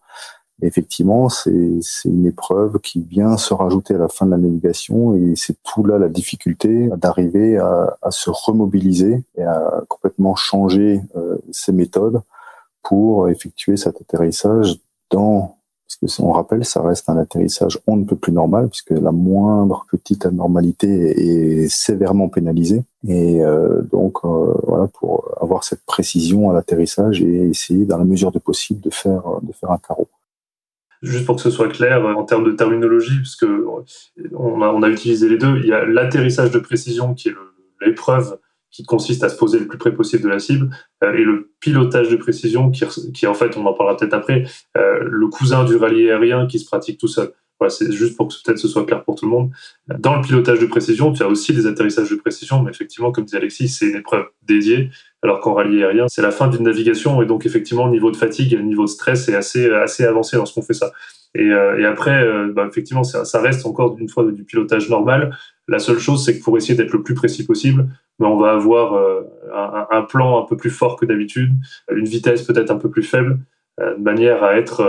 [0.62, 5.34] effectivement, c'est une épreuve qui vient se rajouter à la fin de la navigation et
[5.36, 11.36] c'est tout là la difficulté d'arriver à, à, se remobiliser et à complètement changer euh,
[11.52, 12.22] ses méthodes
[12.82, 14.76] pour effectuer cet atterrissage
[15.10, 15.58] dans
[16.00, 19.10] parce que on rappelle, ça reste un atterrissage on ne peut plus normal puisque la
[19.10, 22.82] moindre petite anormalité est sévèrement pénalisée.
[23.06, 28.04] Et euh, donc euh, voilà pour avoir cette précision à l'atterrissage et essayer dans la
[28.04, 30.08] mesure de possible de faire de faire un carreau
[31.02, 33.64] juste pour que ce soit clair en termes de terminologie, parce que
[34.34, 35.58] on a, on a utilisé les deux.
[35.58, 37.34] Il y a l'atterrissage de précision qui est
[37.80, 38.38] l'épreuve
[38.70, 40.70] qui consiste à se poser le plus près possible de la cible,
[41.02, 44.44] euh, et le pilotage de précision qui, qui en fait, on en parlera peut-être après,
[44.76, 47.32] euh, le cousin du rallye aérien qui se pratique tout seul.
[47.68, 49.50] C'est juste pour que peut-être ce soit clair pour tout le monde.
[49.98, 53.24] Dans le pilotage de précision, tu as aussi des atterrissages de précision, mais effectivement, comme
[53.24, 54.90] dit Alexis, c'est une épreuve dédiée,
[55.22, 58.16] alors qu'en rallye aérien, c'est la fin d'une navigation, et donc effectivement, le niveau de
[58.16, 60.92] fatigue et le niveau de stress est assez, assez avancé lorsqu'on fait ça.
[61.34, 61.52] Et,
[61.84, 65.36] après, bah, effectivement, ça, reste encore une fois du pilotage normal.
[65.68, 67.88] La seule chose, c'est que pour essayer d'être le plus précis possible,
[68.18, 68.94] mais on va avoir
[69.54, 71.52] un, un, plan un peu plus fort que d'habitude,
[71.94, 73.38] une vitesse peut-être un peu plus faible,
[73.78, 74.82] de manière à être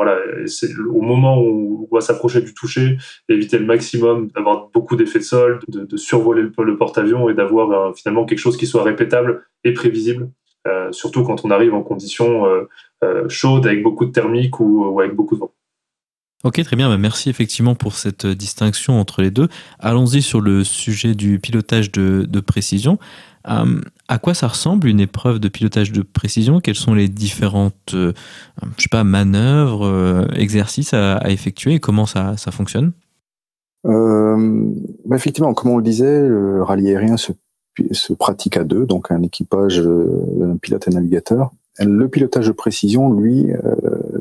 [0.00, 2.96] voilà, c'est au moment où on va s'approcher du toucher,
[3.28, 7.92] éviter le maximum d'avoir beaucoup d'effets de sol, de, survoler le, porte-avions et d'avoir euh,
[7.92, 10.30] finalement quelque chose qui soit répétable et prévisible,
[10.66, 12.46] euh, surtout quand on arrive en conditions
[13.04, 15.52] euh, chaudes avec beaucoup de thermique ou, avec beaucoup de vent.
[16.42, 16.88] Ok, très bien.
[16.88, 19.48] Bah, merci effectivement pour cette distinction entre les deux.
[19.78, 22.98] Allons-y sur le sujet du pilotage de précision.
[23.48, 26.60] Euh, à quoi ça ressemble une épreuve de pilotage de précision?
[26.60, 28.12] Quelles sont les différentes euh,
[28.76, 32.92] je sais pas, manœuvres, euh, exercices à, effectuer et comment ça, ça fonctionne?
[33.84, 37.32] Bah, Effectivement, comme on le disait, le rallye aérien se,
[37.92, 41.50] se pratique à deux, donc un équipage, un pilote et un navigateur.
[41.78, 43.46] Le pilotage de précision, lui,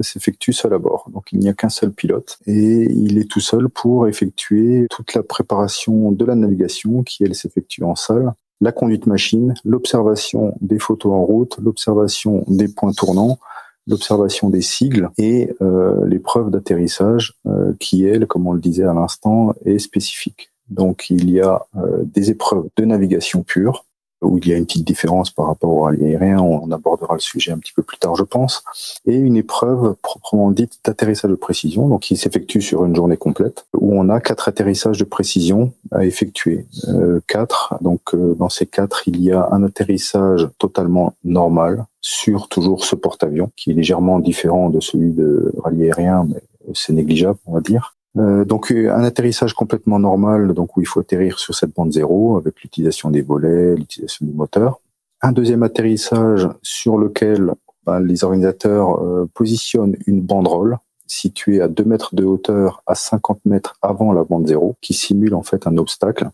[0.03, 1.09] s'effectue seul à bord.
[1.13, 5.13] Donc il n'y a qu'un seul pilote et il est tout seul pour effectuer toute
[5.13, 10.79] la préparation de la navigation qui, elle, s'effectue en salle la conduite machine, l'observation des
[10.79, 13.39] photos en route, l'observation des points tournants,
[13.87, 18.93] l'observation des sigles et euh, l'épreuve d'atterrissage euh, qui, elle, comme on le disait à
[18.93, 20.51] l'instant, est spécifique.
[20.69, 23.85] Donc il y a euh, des épreuves de navigation pure,
[24.21, 27.19] où il y a une petite différence par rapport au rallye aérien, on abordera le
[27.19, 28.63] sujet un petit peu plus tard, je pense,
[29.05, 33.65] et une épreuve proprement dite d'atterrissage de précision, donc qui s'effectue sur une journée complète,
[33.73, 36.65] où on a quatre atterrissages de précision à effectuer.
[36.87, 42.47] Euh, quatre, donc euh, dans ces quatre, il y a un atterrissage totalement normal sur
[42.47, 46.41] toujours ce porte-avions, qui est légèrement différent de celui de rallye aérien, mais
[46.73, 47.95] c'est négligeable, on va dire.
[48.19, 51.93] Euh, donc euh, un atterrissage complètement normal, donc où il faut atterrir sur cette bande
[51.93, 54.81] zéro avec l'utilisation des volets, l'utilisation du moteur.
[55.21, 57.53] Un deuxième atterrissage sur lequel
[57.85, 63.45] ben, les organisateurs euh, positionnent une banderole située à 2 mètres de hauteur à 50
[63.45, 66.29] mètres avant la bande zéro, qui simule en fait un obstacle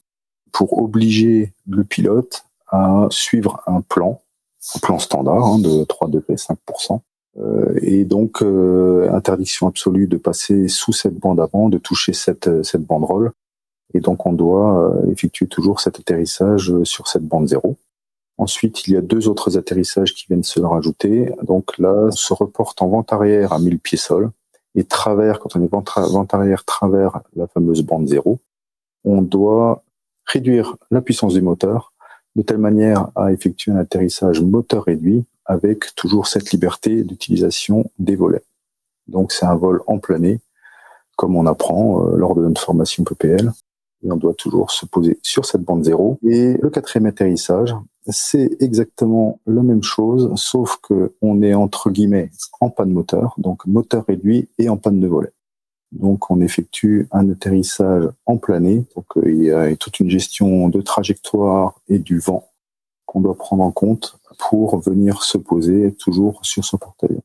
[0.52, 4.22] pour obliger le pilote à suivre un plan,
[4.76, 6.56] un plan standard hein, de 3 degrés 5%,
[6.94, 6.98] euh,
[7.82, 12.84] et donc euh, interdiction absolue de passer sous cette bande avant, de toucher cette, cette
[12.84, 13.32] banderole.
[13.94, 17.76] Et donc on doit euh, effectuer toujours cet atterrissage sur cette bande zéro.
[18.38, 21.32] Ensuite, il y a deux autres atterrissages qui viennent se rajouter.
[21.44, 24.32] Donc là, on se reporte en vente arrière à 1000 pieds sol
[24.76, 28.40] et travers, quand on est vente arrière travers la fameuse bande zéro,
[29.06, 29.84] on doit
[30.26, 31.94] réduire la puissance du moteur
[32.36, 38.16] de telle manière à effectuer un atterrissage moteur réduit avec toujours cette liberté d'utilisation des
[38.16, 38.44] volets.
[39.08, 40.40] Donc c'est un vol en plané,
[41.16, 43.52] comme on apprend euh, lors de notre formation PPL.
[44.04, 46.20] Et on doit toujours se poser sur cette bande zéro.
[46.28, 47.74] Et le quatrième atterrissage,
[48.08, 52.30] c'est exactement la même chose, sauf que on est entre guillemets
[52.62, 55.32] en panne moteur, donc moteur réduit et en panne de volet.
[55.92, 60.70] Donc on effectue un atterrissage en plané, donc euh, il y a toute une gestion
[60.70, 62.50] de trajectoire et du vent
[63.06, 67.24] qu'on doit prendre en compte pour venir se poser toujours sur son porte-avions.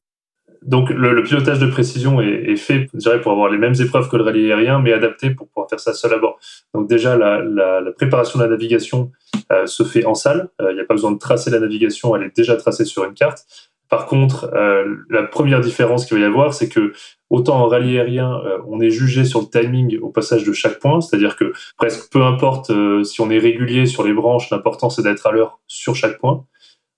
[0.62, 4.16] Donc le, pilotage de précision est, fait, je dirais, pour avoir les mêmes épreuves que
[4.16, 6.38] le rallye aérien, mais adapté pour pouvoir faire ça seul à bord.
[6.74, 9.10] Donc déjà, la, préparation de la navigation
[9.52, 10.50] euh, se fait en salle.
[10.60, 13.04] Euh, il n'y a pas besoin de tracer la navigation, elle est déjà tracée sur
[13.04, 13.46] une carte.
[13.88, 16.92] Par contre, euh, la première différence qu'il va y avoir, c'est que
[17.30, 21.00] autant en rallye aérien, on est jugé sur le timing au passage de chaque point,
[21.00, 22.70] c'est-à-dire que presque peu importe
[23.04, 26.44] si on est régulier sur les branches, l'important c'est d'être à l'heure sur chaque point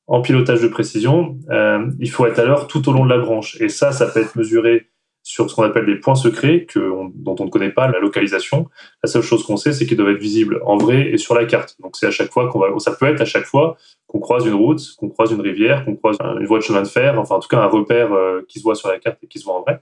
[0.07, 3.19] en pilotage de précision, euh, il faut être à l'heure tout au long de la
[3.19, 3.57] branche.
[3.61, 4.89] Et ça, ça peut être mesuré
[5.23, 8.69] sur ce qu'on appelle des points secrets dont on ne connaît pas la localisation.
[9.03, 11.45] La seule chose qu'on sait, c'est qu'ils doivent être visibles en vrai et sur la
[11.45, 11.77] carte.
[11.81, 13.77] Donc c'est à chaque fois qu'on va, ça peut être à chaque fois
[14.09, 16.89] qu'on croise une route, qu'on croise une rivière, qu'on croise une voie de chemin de
[16.89, 19.29] fer, enfin en tout cas un repère euh, qui se voit sur la carte et
[19.29, 19.81] qui se voit en vrai.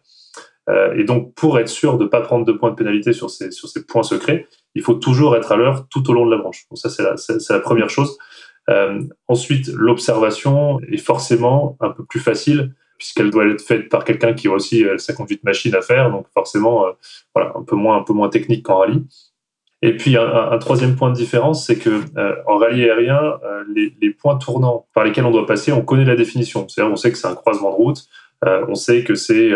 [0.68, 3.30] Euh, et donc pour être sûr de ne pas prendre de points de pénalité sur
[3.30, 3.48] ces,
[3.88, 6.66] points secrets, il faut toujours être à l'heure tout au long de la branche.
[6.70, 8.18] Donc ça c'est la première chose.
[8.70, 14.34] Euh, ensuite, l'observation est forcément un peu plus facile puisqu'elle doit être faite par quelqu'un
[14.34, 16.90] qui a aussi euh, sa conduite machine à faire, donc forcément, euh,
[17.34, 19.06] voilà, un peu moins, un peu moins technique qu'en rallye.
[19.80, 22.02] Et puis un, troisième point de différence, c'est que
[22.46, 23.40] en rallye aérien,
[23.74, 26.68] les, points tournants par lesquels on doit passer, on connaît la définition.
[26.68, 28.06] C'est-à-dire, on sait que c'est un croisement de route,
[28.44, 29.50] on sait que c'est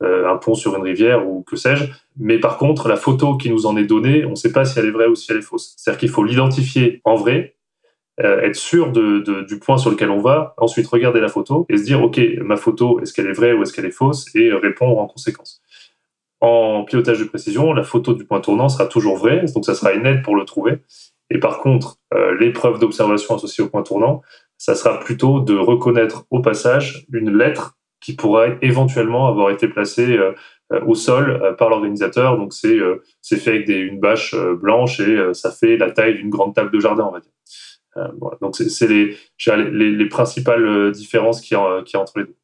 [0.00, 1.86] un pont sur une rivière ou que sais-je.
[2.16, 4.78] Mais par contre, la photo qui nous en est donnée, on ne sait pas si
[4.78, 5.74] elle est vraie ou si elle est fausse.
[5.76, 7.55] C'est-à-dire qu'il faut l'identifier en vrai
[8.24, 11.84] euh, être sûr du point sur lequel on va, ensuite regarder la photo et se
[11.84, 14.98] dire, OK, ma photo, est-ce qu'elle est vraie ou est-ce qu'elle est fausse et répondre
[14.98, 15.60] en conséquence.
[16.40, 19.92] En pilotage de précision, la photo du point tournant sera toujours vraie, donc ça sera
[19.92, 20.78] une aide pour le trouver.
[21.28, 24.22] Et par contre, euh, l'épreuve d'observation associée au point tournant,
[24.56, 30.16] ça sera plutôt de reconnaître au passage une lettre qui pourrait éventuellement avoir été placée
[30.16, 30.32] euh,
[30.86, 32.38] au sol par l'organisateur.
[32.38, 32.78] Donc c'est
[33.20, 36.72] c'est fait avec des, une bâche blanche et ça fait la taille d'une grande table
[36.72, 37.30] de jardin, on va dire.
[38.20, 38.38] Voilà.
[38.40, 39.16] Donc c'est les,
[39.46, 42.36] les, les, principales différences qui y, qui entre les deux.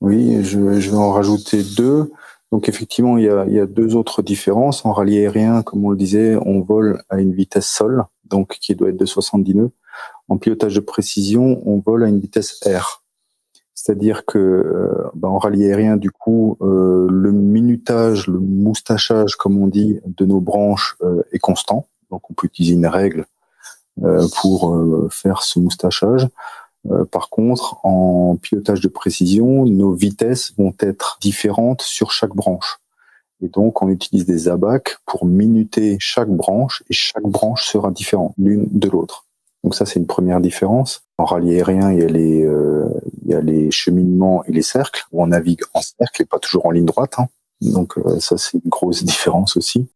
[0.00, 2.10] Oui, je, je, vais en rajouter deux.
[2.50, 4.84] Donc effectivement, il y, a, il y a deux autres différences.
[4.84, 8.74] En rallye aérien, comme on le disait, on vole à une vitesse sol, donc qui
[8.74, 9.70] doit être de 70 nœuds.
[10.28, 13.02] En pilotage de précision, on vole à une vitesse R.
[13.74, 19.58] C'est-à-dire que euh, ben, en rallye aérien, du coup, euh, le minutage, le moustachage, comme
[19.58, 21.86] on dit, de nos branches euh, est constant.
[22.10, 23.24] Donc on peut utiliser une règle
[24.40, 24.74] pour
[25.10, 26.28] faire ce moustachage.
[27.10, 32.78] par contre, en pilotage de précision, nos vitesses vont être différentes sur chaque branche.
[33.42, 38.34] Et donc, on utilise des abacs pour minuter chaque branche et chaque branche sera différente
[38.38, 39.26] l'une de l'autre.
[39.64, 41.04] Donc ça, c'est une première différence.
[41.18, 42.88] En rallye aérien, il y a les, euh,
[43.22, 46.38] il y a les cheminements et les cercles, où on navigue en cercle et pas
[46.38, 47.14] toujours en ligne droite.
[47.18, 47.28] Hein.
[47.60, 49.88] Donc euh, ça, c'est une grosse différence aussi.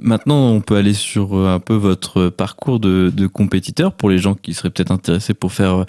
[0.00, 4.34] Maintenant, on peut aller sur euh, un peu votre parcours de, compétiteur pour les gens
[4.34, 5.84] qui seraient peut-être intéressés pour faire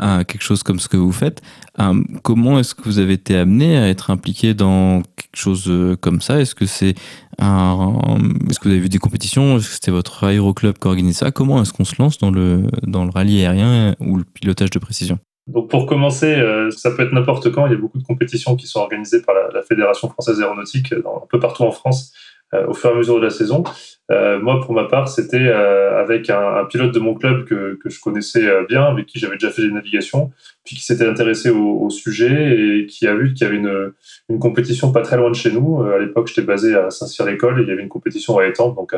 [0.00, 1.42] euh, quelque chose comme ce que vous faites.
[1.78, 6.20] Euh, comment est-ce que vous avez été amené à être impliqué dans quelque chose comme
[6.20, 6.40] ça?
[6.40, 6.94] Est-ce que c'est
[7.38, 9.56] un, est-ce que vous avez vu des compétitions?
[9.56, 11.30] Est-ce que c'était votre aéroclub qui organisait ça?
[11.30, 14.78] Comment est-ce qu'on se lance dans le dans le rallye aérien ou le pilotage de
[14.78, 15.18] précision?
[15.46, 16.40] Donc pour commencer,
[16.70, 17.66] ça peut être n'importe quand.
[17.66, 21.26] Il y a beaucoup de compétitions qui sont organisées par la, Fédération française aéronautique un
[21.28, 22.12] peu partout en France
[22.52, 23.62] au fur et à mesure de la saison.
[24.10, 27.78] Euh, moi, pour ma part, c'était euh, avec un, un, pilote de mon club que,
[27.80, 30.32] que je connaissais bien, avec qui j'avais déjà fait des navigations,
[30.64, 33.92] puis qui s'était intéressé au, au, sujet et qui a vu qu'il y avait une,
[34.28, 35.82] une compétition pas très loin de chez nous.
[35.82, 38.94] À l'époque, j'étais basé à Saint-Cyr-l'École et il y avait une compétition à Étampes, donc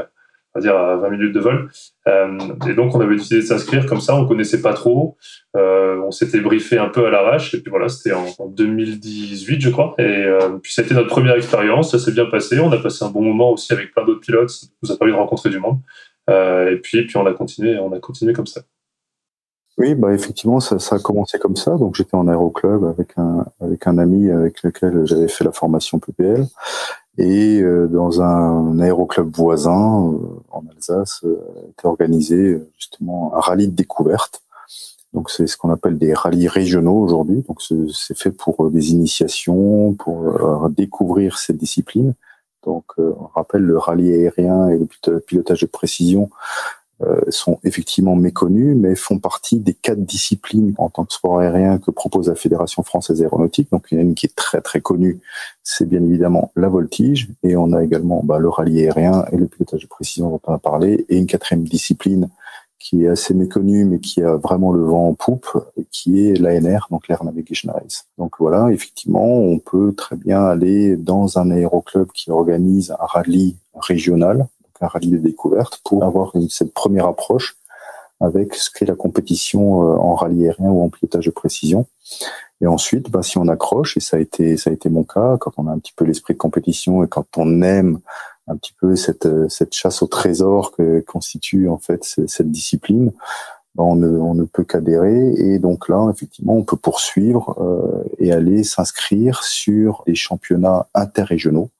[0.54, 1.70] on va dire à 20 minutes de vol.
[2.06, 2.38] Euh,
[2.68, 5.16] et donc on avait décidé de s'inscrire comme ça, on connaissait pas trop,
[5.56, 9.70] euh, on s'était briefé un peu à l'arrache, et puis voilà, c'était en, 2018 je
[9.70, 13.04] crois, et euh, puis c'était notre première expérience, ça s'est bien passé, on a passé
[13.04, 15.58] un bon moment aussi avec plein d'autres pilotes, ça nous a permis de rencontrer du
[15.58, 15.78] monde,
[16.30, 18.62] euh, et puis, puis on a continué, on a continué comme ça.
[19.78, 21.76] Oui, bah effectivement, ça, ça a commencé comme ça.
[21.76, 25.98] Donc j'étais en aéroclub avec un avec un ami avec lequel j'avais fait la formation
[25.98, 26.44] PPL
[27.18, 30.18] et euh, dans un aéroclub voisin euh,
[30.50, 31.38] en Alsace euh,
[31.70, 34.42] était organisé justement un rallye de découverte.
[35.12, 37.44] Donc c'est ce qu'on appelle des rallyes régionaux aujourd'hui.
[37.46, 42.14] Donc c'est fait pour des initiations, pour découvrir cette discipline.
[42.64, 46.81] Donc on rappelle le rallye aérien et le pilotage de précision euh,
[47.28, 51.90] sont effectivement méconnus, mais font partie des quatre disciplines en tant que sport aérien que
[51.90, 53.70] propose la Fédération française aéronautique.
[53.70, 55.20] Donc il y une qui est très très connue,
[55.62, 59.46] c'est bien évidemment la voltige, et on a également bah, le rallye aérien et le
[59.46, 62.28] pilotage de précision dont on a parlé, et une quatrième discipline
[62.78, 65.48] qui est assez méconnue, mais qui a vraiment le vent en poupe,
[65.92, 68.06] qui est l'ANR, donc l'Air Navigation Race.
[68.18, 73.56] Donc voilà, effectivement, on peut très bien aller dans un aéroclub qui organise un rallye
[73.74, 74.48] régional,
[74.82, 77.56] un rallye de découverte pour avoir cette première approche
[78.20, 81.86] avec ce qu'est la compétition euh, en rallye aérien ou en pilotage de précision.
[82.60, 85.36] Et ensuite, bah, si on accroche, et ça a été ça a été mon cas,
[85.38, 87.98] quand on a un petit peu l'esprit de compétition et quand on aime
[88.46, 93.12] un petit peu cette cette chasse au trésor que constitue en fait cette discipline,
[93.74, 95.32] bah, on ne on ne peut qu'adhérer.
[95.36, 101.70] Et donc là, effectivement, on peut poursuivre euh, et aller s'inscrire sur des championnats interrégionaux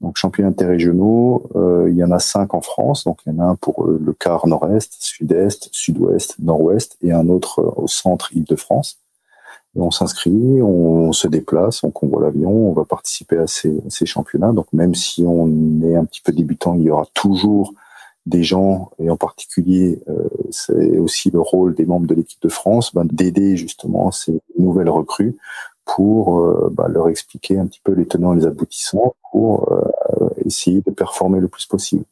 [0.00, 3.04] donc championnats interrégionaux, euh, il y en a cinq en France.
[3.04, 7.12] Donc il y en a un pour euh, le quart nord-est, sud-est, sud-ouest, nord-ouest et
[7.12, 8.98] un autre euh, au centre Île-de-France.
[9.76, 14.04] Et on s'inscrit, on, se déplace, on convoie l'avion, on va participer à ces, ces,
[14.04, 14.52] championnats.
[14.52, 15.48] Donc même si on
[15.82, 17.74] est un petit peu débutant, il y aura toujours
[18.26, 22.48] des gens, et en particulier, euh, c'est aussi le rôle des membres de l'équipe de
[22.48, 25.36] France, ben, d'aider justement ces nouvelles recrues
[25.84, 30.28] pour euh, bah, leur expliquer un petit peu les tenants et les aboutissants pour euh,
[30.44, 32.04] essayer de performer le plus possible.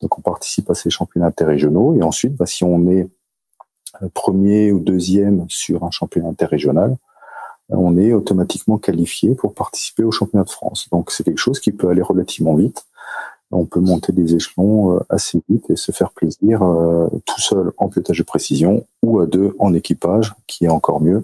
[0.00, 3.08] Donc on participe à ces championnats interrégionaux et ensuite, bah, si on est
[4.02, 6.96] euh, premier ou deuxième sur un championnat interrégional,
[7.68, 10.88] on est automatiquement qualifié pour participer au championnat de France.
[10.90, 12.84] Donc c'est quelque chose qui peut aller relativement vite.
[13.50, 16.60] On peut monter des échelons assez vite et se faire plaisir
[17.24, 21.22] tout seul en pilotage de précision ou à deux en équipage, qui est encore mieux,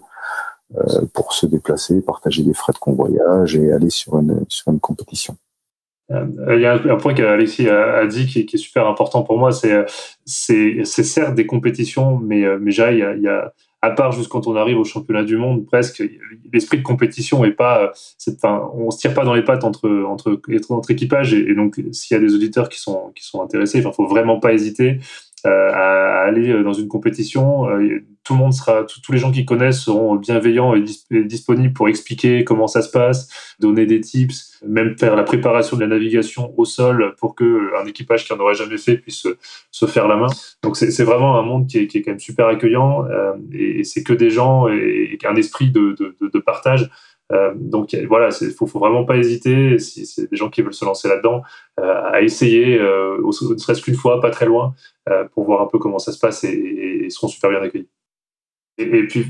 [1.15, 5.37] pour se déplacer, partager des frais de convoyage et aller sur une, sur une compétition.
[6.11, 9.53] Euh, il y a un point qu'Alexis a dit qui, est super important pour moi,
[9.53, 9.85] c'est
[10.25, 13.53] c'est certes des compétitions, mais mais il y a, il y a
[13.83, 16.03] à part juste quand on arrive au championnat du monde, presque
[16.53, 17.93] l'esprit de compétition est pas,
[18.29, 20.41] enfin, on se tire pas dans les pattes entre entre
[20.71, 23.93] entre équipages et, donc s'il y a des auditeurs qui sont qui sont intéressés, il
[23.93, 24.99] faut vraiment pas hésiter
[25.47, 27.67] euh, à aller dans une compétition
[28.29, 30.85] tout le monde sera, tous les gens qui connaissent seront bienveillants et,
[31.25, 35.81] disponibles pour expliquer comment ça se passe, donner des tips, même faire la préparation de
[35.81, 39.27] la navigation au sol pour que un équipage qui en aurait jamais fait puisse
[39.71, 40.29] se, faire la main.
[40.63, 43.07] Donc c'est vraiment un monde qui est, quand même super accueillant
[43.51, 46.91] et, c'est que des gens et, un esprit de, partage
[47.33, 50.75] euh, donc voilà, il faut, faut vraiment pas hésiter, si c'est des gens qui veulent
[50.75, 51.43] se lancer là-dedans,
[51.81, 54.75] euh, à essayer, euh, ne serait-ce qu'une fois, pas très loin,
[55.33, 57.89] pour voir un peu comment ça se passe et, seront super bien accueillis.
[58.79, 59.27] Et, puis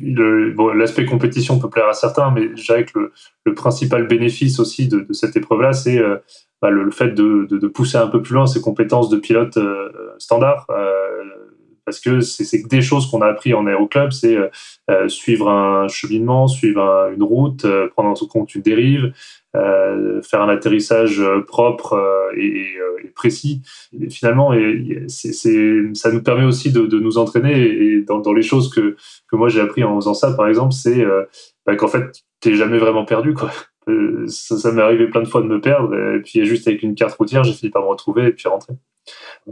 [0.77, 3.13] l'aspect compétition peut plaire à certains, mais je dirais que
[3.45, 6.01] le, principal bénéfice aussi de, cette épreuve-là, c'est
[6.61, 9.59] bah, le, fait de, de, pousser un peu plus loin ses compétences de pilote
[10.19, 10.67] standard
[11.89, 14.49] parce que c'est des choses qu'on a appris en aéroclub, c'est euh,
[14.91, 16.83] euh, suivre un cheminement, suivre
[17.15, 19.15] une route, euh, prendre en compte une dérive,
[19.55, 21.99] faire un atterrissage propre
[22.37, 22.67] et,
[23.15, 23.63] précis.
[24.11, 24.53] Finalement,
[25.09, 27.59] ça nous permet aussi de, nous entraîner.
[27.59, 28.97] Et dans, les choses que,
[29.31, 31.05] que moi j'ai appris en faisant ça, par exemple, c'est
[31.67, 33.33] bah, qu'en fait, tu n'es jamais vraiment perdu.
[33.33, 33.51] Quoi.
[34.29, 37.17] ça, m'est arrivé plein de fois de me perdre, et puis juste avec une carte
[37.17, 38.75] routière, j'ai fini par me retrouver et puis rentrer.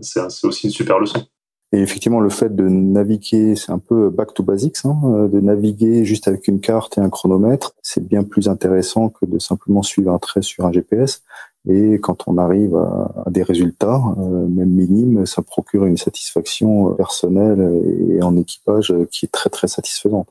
[0.03, 1.27] C'est aussi une super leçon.
[1.73, 5.41] Et effectivement, le fait de naviguer, c'est un peu back to basics, hein, euh, de
[5.41, 9.83] naviguer juste avec une carte et un chronomètre, c'est bien plus intéressant que de simplement
[9.83, 11.23] suivre un trait sur un GPS.
[11.69, 17.83] Et quand on arrive à, des résultats, euh, même minimes, ça procure une satisfaction personnelle
[18.11, 20.29] et en équipage qui est très très satisfaisante.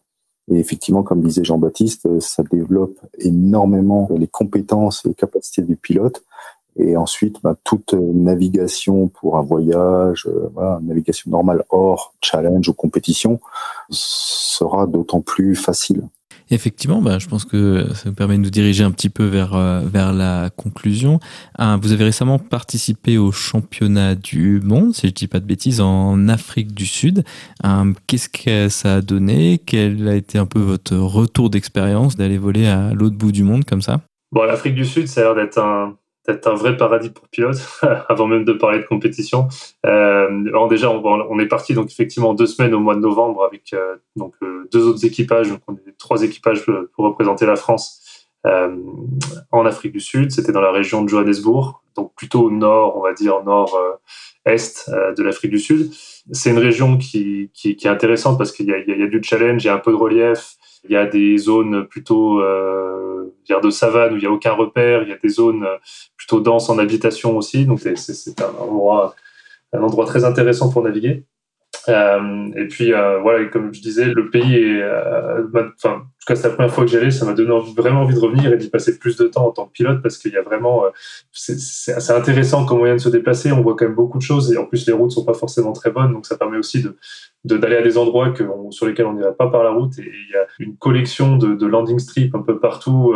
[0.50, 6.24] Et effectivement, comme disait Jean-Baptiste, ça développe énormément les compétences et les capacités du pilote
[6.78, 12.74] et ensuite, bah, toute navigation pour un voyage, euh, voilà, navigation normale hors challenge ou
[12.74, 13.40] compétition
[13.90, 16.04] sera d'autant plus facile.
[16.52, 19.56] Effectivement, bah, je pense que ça nous permet de nous diriger un petit peu vers,
[19.56, 21.20] euh, vers la conclusion.
[21.58, 25.46] Ah, vous avez récemment participé au championnat du monde, si je ne dis pas de
[25.46, 27.24] bêtises, en Afrique du Sud.
[27.64, 29.60] Ah, qu'est-ce que ça a donné?
[29.66, 33.66] Quel a été un peu votre retour d'expérience d'aller voler à l'autre bout du monde
[33.66, 34.02] comme ça?
[34.32, 35.96] Bon, l'Afrique du Sud, ça a l'air d'être un,
[36.26, 37.58] peut-être un vrai paradis pour pilote,
[38.10, 39.48] avant même de parler de compétition.
[39.86, 43.74] Euh, alors déjà, on, est parti donc effectivement deux semaines au mois de novembre avec
[43.74, 48.02] euh, donc euh, deux autres équipages, donc on est trois équipages pour représenter la France
[49.52, 50.32] en Afrique du Sud.
[50.32, 55.24] C'était dans la région de Johannesburg, donc plutôt au nord, on va dire nord-est de
[55.24, 55.92] l'Afrique du Sud.
[56.32, 59.64] C'est une région qui, qui, est intéressante parce qu'il y, y, y a, du challenge,
[59.64, 62.96] il y a un peu de relief, il y a des zones plutôt euh,
[63.64, 65.04] de savane où il n'y a aucun repère.
[65.04, 65.78] Il y a des zones euh,
[66.18, 67.66] plutôt denses en habitation aussi.
[67.66, 69.16] Donc c'est un endroit,
[69.74, 71.24] un endroit très intéressant pour naviguer.
[71.90, 75.44] Euh, et puis euh, voilà, comme je disais, le pays est, euh,
[75.76, 78.16] enfin, en tout cas c'est la première fois que j'allais, ça m'a donné vraiment envie
[78.16, 80.38] de revenir et d'y passer plus de temps en tant que pilote parce qu'il y
[80.38, 80.84] a vraiment,
[81.32, 83.52] c'est assez intéressant comme moyen de se déplacer.
[83.52, 85.74] On voit quand même beaucoup de choses et en plus les routes sont pas forcément
[85.74, 86.96] très bonnes, donc ça permet aussi de
[87.44, 90.34] d'aller à des endroits que sur lesquels on n'irait pas par la route et il
[90.34, 93.14] y a une collection de, de landing strips un peu partout,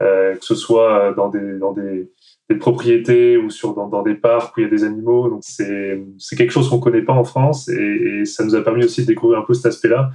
[0.00, 2.10] que ce soit dans des dans des
[2.50, 5.28] des propriétés ou sur dans, des parcs où il y a des animaux.
[5.28, 9.02] Donc c'est quelque chose qu'on connaît pas en France et, ça nous a permis aussi
[9.02, 10.10] de découvrir un peu cet aspect-là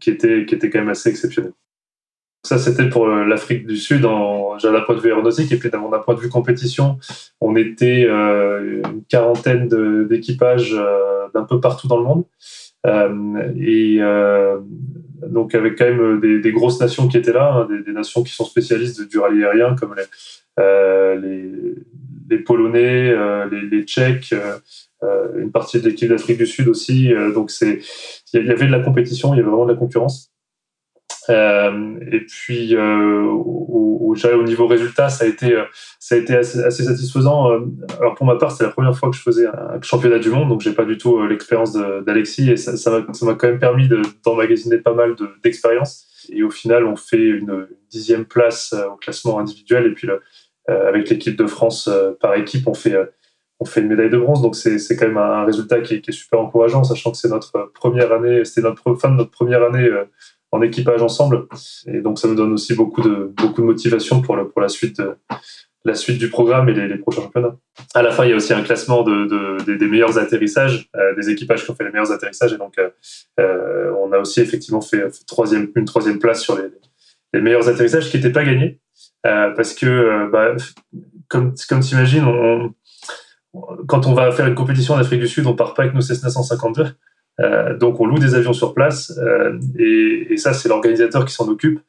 [0.00, 1.52] qui était qui était quand même assez exceptionnel.
[2.46, 6.14] Ça, c'était pour l'Afrique du Sud, d'un point de vue aéronautique, et puis d'un point
[6.14, 6.96] de vue compétition,
[7.40, 9.68] on était euh, une quarantaine
[10.06, 12.24] d'équipages euh, d'un peu partout dans le monde.
[12.86, 14.00] Euh, et
[15.28, 18.32] donc avec quand même des, grosses nations qui étaient là, hein, des, des, nations qui
[18.32, 20.04] sont spécialistes du rallye aérien, comme les,
[20.58, 21.74] euh, les,
[22.30, 24.34] les, Polonais, euh, les, les, Tchèques,
[25.02, 27.10] euh, une partie de l'équipe d'Afrique du Sud aussi.
[27.34, 27.80] donc c'est,
[28.32, 30.32] il y avait de la compétition, il y avait vraiment de la concurrence.
[31.28, 35.60] Euh, et puis euh, au, au, au, niveau résultat, ça a été,
[35.98, 37.50] ça a été assez, satisfaisant.
[37.98, 40.48] Alors pour ma part, c'était la première fois que je faisais un championnat du monde,
[40.48, 43.88] donc j'ai pas du tout l'expérience d'Alexis et ça, ça m'a quand même permis
[44.24, 46.06] d'emmagasiner pas mal d'expérience.
[46.32, 50.08] et au final, on fait une dixième place au classement individuel et puis
[50.68, 53.06] euh, avec l'équipe de France euh, par équipe, on fait euh,
[53.60, 54.42] on fait une médaille de bronze.
[54.42, 58.12] Donc c'est quand même un résultat qui est, super encourageant, sachant que c'est notre première
[58.12, 59.88] année, c'était notre fin de notre première année
[60.52, 61.46] en équipage ensemble.
[61.86, 65.02] Et donc ça nous donne aussi beaucoup de beaucoup de motivation pour pour la suite
[65.84, 67.56] la suite du programme et les, prochains championnats.
[67.94, 71.64] À la fin, il y a aussi un classement de, des, meilleurs atterrissages, des équipages
[71.64, 72.52] qui ont fait les meilleurs atterrissages.
[72.52, 72.74] Et donc,
[73.38, 76.64] on a aussi effectivement fait, troisième, une troisième place sur les,
[77.32, 78.80] les meilleurs atterrissages qui n'étaient pas gagnés.
[79.26, 80.54] Euh, parce que, euh, bah,
[81.28, 82.74] comme, comme tu imagines, on,
[83.86, 86.00] quand on va faire une compétition en Afrique du Sud, on part pas avec nos
[86.00, 86.86] Cessna 152.
[87.40, 89.12] Euh, donc on loue des avions sur place
[89.78, 91.80] et, et ça c'est l'organisateur qui s'en occupe.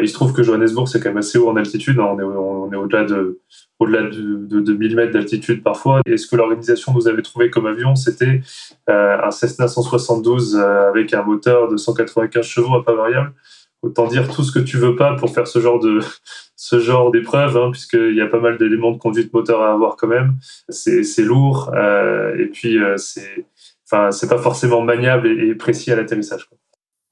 [0.00, 1.98] il se trouve que Johannesburg, c'est quand même assez haut en altitude.
[1.98, 2.08] Hein.
[2.12, 3.40] on est, on est au-delà de,
[3.80, 6.00] au-delà de, de, 1000 mètres d'altitude parfois.
[6.06, 8.40] Et ce que l'organisation nous avait trouvé comme avion, c'était
[8.86, 13.32] un Cessna 172 avec un moteur de 195 chevaux à pas variable
[13.84, 16.00] autant dire tout ce que tu veux pas pour faire ce genre de
[16.56, 19.96] ce genre d'épreuve, hein, puisqu'il y a pas mal d'éléments de conduite moteur à avoir
[19.96, 20.34] quand même.
[20.68, 23.46] C'est lourd euh, et puis euh, c'est
[24.10, 26.48] c'est pas forcément maniable et, précis à l'atterrissage.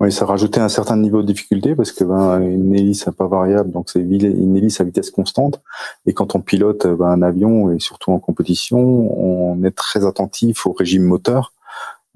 [0.00, 3.70] Oui, ça rajoutait un certain niveau de difficulté parce que ben, une hélice pas variable,
[3.70, 5.62] donc c'est une hélice à vitesse constante.
[6.06, 10.66] Et quand on pilote ben, un avion et surtout en compétition, on est très attentif
[10.66, 11.52] au régime moteur.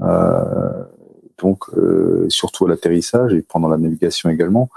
[0.02, 0.84] Euh,
[1.38, 4.68] donc euh, surtout à l'atterrissage et pendant la navigation également.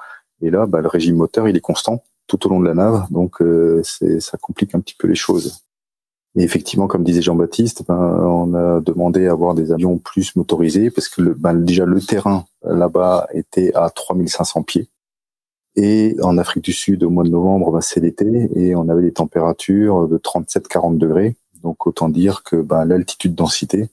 [0.42, 3.08] Et là, bah, le régime moteur, il est constant tout au long de la nave,
[3.10, 5.64] donc euh, ça complique un petit peu les choses.
[6.36, 10.92] Et effectivement, comme disait Jean-Baptiste, ben, on a demandé à avoir des avions plus motorisés
[10.92, 14.90] parce que le, ben, déjà le terrain là-bas était à 3500 pieds.
[15.76, 19.02] Et en Afrique du Sud, au mois de novembre, ben, c'est l'été et on avait
[19.02, 21.36] des températures de 37-40 degrés.
[21.64, 23.90] Donc autant dire que ben, l'altitude densité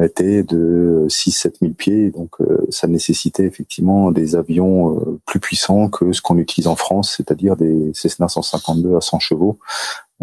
[0.00, 2.10] était de 6-7 000 pieds.
[2.10, 6.76] Donc, euh, ça nécessitait effectivement des avions euh, plus puissants que ce qu'on utilise en
[6.76, 9.58] France, c'est-à-dire des Cessna 152 à 100 chevaux.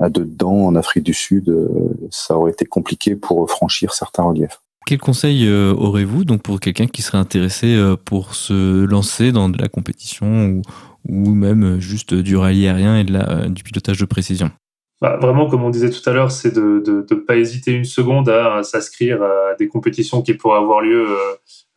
[0.08, 1.68] Dedans, en Afrique du Sud, euh,
[2.10, 4.62] ça aurait été compliqué pour franchir certains reliefs.
[4.86, 9.68] Quel conseil aurez-vous donc pour quelqu'un qui serait intéressé pour se lancer dans de la
[9.68, 10.62] compétition
[11.08, 14.50] ou, même juste du rallye aérien et du pilotage de précision?
[15.02, 18.28] Bah, vraiment, comme on disait tout à l'heure, c'est de ne pas hésiter une seconde
[18.28, 21.16] à, s'inscrire à des compétitions qui pourraient avoir lieu euh,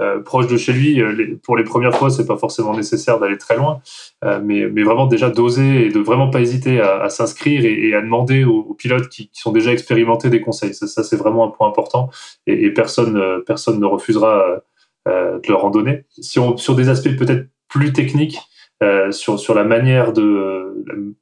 [0.00, 1.00] euh proche de chez lui.
[1.00, 3.80] Euh, pour les premières fois, c'est pas forcément nécessaire d'aller très loin,
[4.24, 7.94] euh, mais, mais, vraiment déjà d'oser et de vraiment pas hésiter à, à s'inscrire et,
[7.94, 10.74] à demander aux, pilotes qui, qui, sont déjà expérimentés des conseils.
[10.74, 12.10] Ça, ça c'est vraiment un point important
[12.48, 14.62] et, et personne, personne ne refusera
[15.06, 16.04] de leur en donner.
[16.20, 18.38] Si on, sur des aspects peut-être plus techniques,
[19.10, 21.14] sur, sur la manière de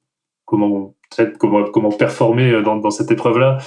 [0.46, 0.94] comment
[1.38, 3.58] comment, comment performer euh, dans, dans cette épreuve-là.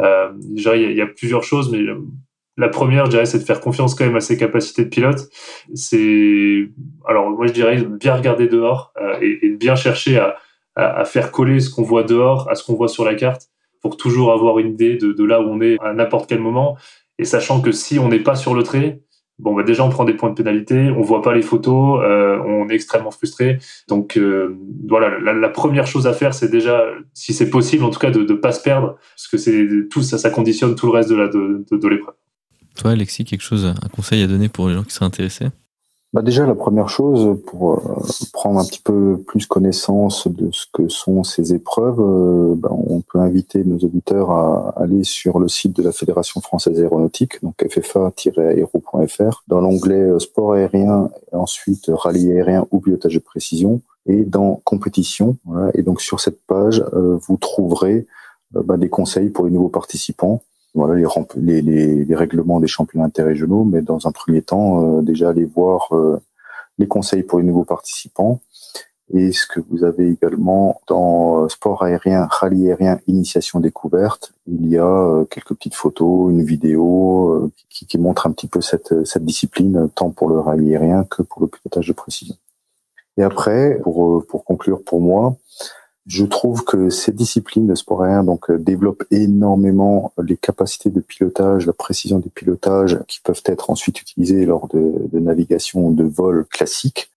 [0.00, 2.00] Euh, il y, a plusieurs choses, mais euh,
[2.56, 5.28] la première, je dirais, c'est de faire confiance quand même à ses capacités de pilote.
[5.74, 6.68] C'est,
[7.06, 10.36] alors moi je dirais, bien regarder dehors euh, et, et, bien chercher à,
[10.74, 13.48] à, à faire coller ce qu'on voit dehors à ce qu'on voit sur la carte
[13.80, 16.76] pour toujours avoir une idée de, de là où on est à n'importe quel moment.
[17.18, 19.00] Et sachant que si on n'est pas sur le trait,
[19.42, 22.38] bon, bah déjà, on prend des points de pénalité, on voit pas les photos, euh,
[22.46, 23.58] on est extrêmement frustré.
[23.88, 24.56] Donc, euh,
[24.88, 28.20] voilà, la, première chose à faire, c'est déjà, si c'est possible, en tout cas, de
[28.20, 31.88] ne pas se perdre, parce que c'est tout ça, ça conditionne tout le reste de
[31.88, 32.14] l'épreuve.
[32.76, 35.48] Toi, Alexis, quelque chose, un conseil à donner pour les gens qui seraient intéressés?
[36.12, 38.02] Bah déjà, la première chose, pour euh,
[38.34, 43.00] prendre un petit peu plus connaissance de ce que sont ces épreuves, euh, bah, on
[43.00, 47.54] peut inviter nos auditeurs à aller sur le site de la Fédération française aéronautique, donc
[47.66, 54.60] ffa-aéro.fr, dans l'onglet euh, sport aérien, ensuite rallye aérien ou pilotage de précision, et dans
[54.64, 55.38] compétition.
[55.46, 58.06] Voilà, et donc sur cette page, vous trouverez
[58.50, 60.42] bah, des conseils pour les nouveaux participants
[60.74, 60.94] voilà
[61.36, 65.44] les, les, les, règlements des championnats interrégionaux, mais dans un premier temps, euh, déjà aller
[65.44, 66.18] voir euh,
[66.78, 68.40] les conseils pour les nouveaux participants.
[69.14, 74.66] Et ce que vous avez également dans euh, sport aérien, rallye aérien, initiation découverte, il
[74.66, 79.24] y a quelques petites photos, une vidéo qui, qui, montre un petit peu cette, cette
[79.24, 82.36] discipline, tant pour le rallye aérien que pour le pilotage de précision.
[83.18, 85.36] Et après, pour, pour conclure pour moi,
[86.06, 91.00] je trouve que ces disciplines de sport aérien donc euh, développent énormément les capacités de
[91.00, 95.94] pilotage, la précision des pilotages qui peuvent être ensuite utilisées lors de, de navigation ou
[95.94, 97.10] de vol classique.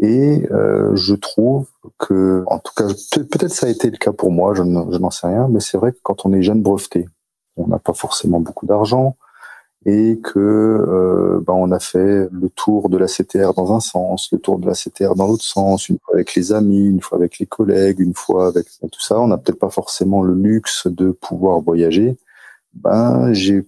[0.00, 4.30] Et euh, je trouve que, en tout cas, peut-être ça a été le cas pour
[4.30, 7.08] moi, je n'en sais rien, mais c'est vrai que quand on est jeune breveté,
[7.56, 9.16] on n'a pas forcément beaucoup d'argent,
[9.86, 14.28] et que euh, ben, on a fait le tour de la CTR dans un sens,
[14.32, 17.18] le tour de la CTR dans l'autre sens, une fois avec les amis, une fois
[17.18, 19.18] avec les collègues, une fois avec tout ça.
[19.20, 22.18] On n'a peut-être pas forcément le luxe de pouvoir voyager.
[22.74, 23.64] Ben j'ai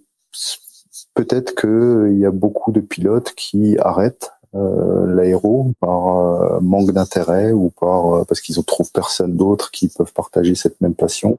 [1.14, 7.52] peut-être qu'il y a beaucoup de pilotes qui arrêtent euh, l'aéro par euh, manque d'intérêt
[7.52, 11.38] ou par euh, parce qu'ils ne trouvent personne d'autre qui peuvent partager cette même passion.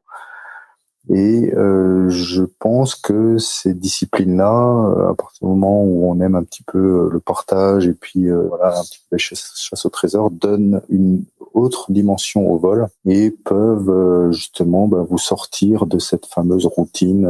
[1.09, 6.35] Et euh, je pense que ces disciplines-là, euh, à partir du moment où on aime
[6.35, 9.89] un petit peu euh, le partage et puis voilà un petit peu la chasse, au
[9.89, 11.23] trésor, donnent une
[11.53, 17.27] autre dimension au vol et peuvent justement bah, vous sortir de cette fameuse routine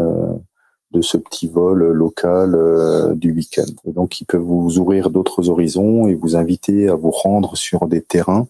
[0.92, 3.72] de ce petit vol local du week-end.
[3.86, 8.02] Donc, ils peuvent vous ouvrir d'autres horizons et vous inviter à vous rendre sur des
[8.02, 8.48] terrains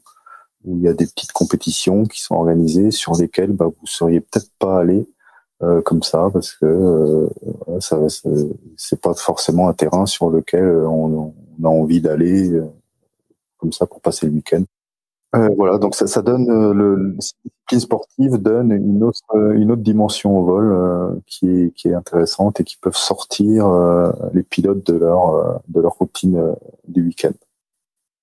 [0.65, 4.21] où il y a des petites compétitions qui sont organisées sur lesquelles bah, vous seriez
[4.21, 5.07] peut-être pas allé
[5.63, 7.29] euh, comme ça parce que euh,
[7.79, 7.99] ça,
[8.77, 12.65] c'est pas forcément un terrain sur lequel on, on a envie d'aller euh,
[13.57, 14.63] comme ça pour passer le week-end.
[15.33, 19.71] Euh, voilà, donc ça, ça donne euh, le, discipline sportive donne une autre euh, une
[19.71, 23.65] autre dimension au vol qui est qui est intéressante et qui peuvent sortir
[24.33, 26.53] les pilotes de leur de leur routine
[26.87, 27.31] du week-end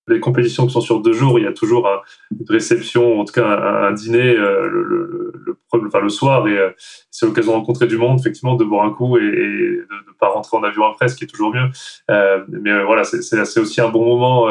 [0.08, 1.88] les compétitions qui sont sur deux jours, il y a toujours
[2.30, 6.70] une réception, en tout cas un, dîner euh, le, le, le, le soir, et euh,
[7.10, 10.28] c'est l'occasion de rencontrer du monde, effectivement, de boire un coup et, de ne pas
[10.28, 11.68] rentrer en avion après, ce qui est toujours mieux.
[12.10, 14.46] Euh, mais voilà, c'est aussi un bon moment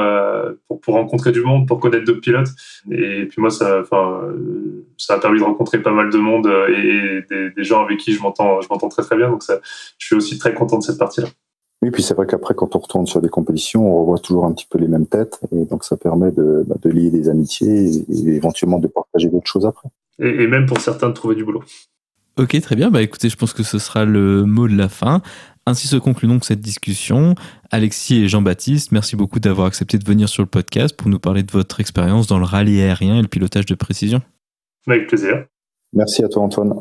[0.68, 2.50] pour, pour rencontrer du monde, pour connaître d'autres pilotes.
[2.92, 4.22] Et puis moi, ça, enfin,
[4.98, 8.14] ça a permis de rencontrer pas mal de monde et, des, des, gens avec qui
[8.14, 9.30] je m'entends, je m'entends très très bien.
[9.30, 9.60] Donc ça,
[9.98, 11.28] je suis aussi très content de cette partie-là.
[11.84, 14.52] Oui, puis c'est vrai qu'après, quand on retourne sur des compétitions, on revoit toujours un
[14.52, 18.04] petit peu les mêmes têtes, et donc ça permet de, bah, de lier des amitiés
[18.10, 19.90] et, éventuellement de partager d'autres choses après.
[20.20, 21.64] Et, même pour certains de trouver du boulot.
[22.38, 22.90] Ok, très bien.
[22.90, 25.22] Bah écoutez, je pense que ce sera le mot de la fin.
[25.66, 27.36] Ainsi se conclut donc cette discussion.
[27.72, 31.44] Alexis et Jean-Baptiste, merci beaucoup d'avoir accepté de venir sur le podcast pour nous parler
[31.44, 34.22] de votre expérience dans le rallye aérien et le pilotage de précision.
[34.88, 35.46] Avec plaisir.
[35.94, 36.74] Merci à toi Antoine.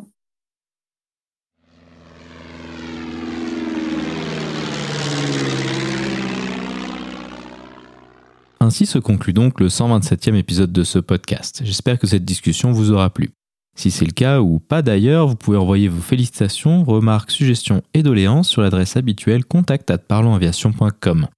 [8.66, 11.62] Ainsi se conclut donc le 127e épisode de ce podcast.
[11.64, 13.30] J'espère que cette discussion vous aura plu.
[13.78, 18.02] Si c'est le cas ou pas d'ailleurs, vous pouvez envoyer vos félicitations, remarques, suggestions et
[18.02, 21.28] doléances sur l'adresse habituelle contact@parlonsaviation.com.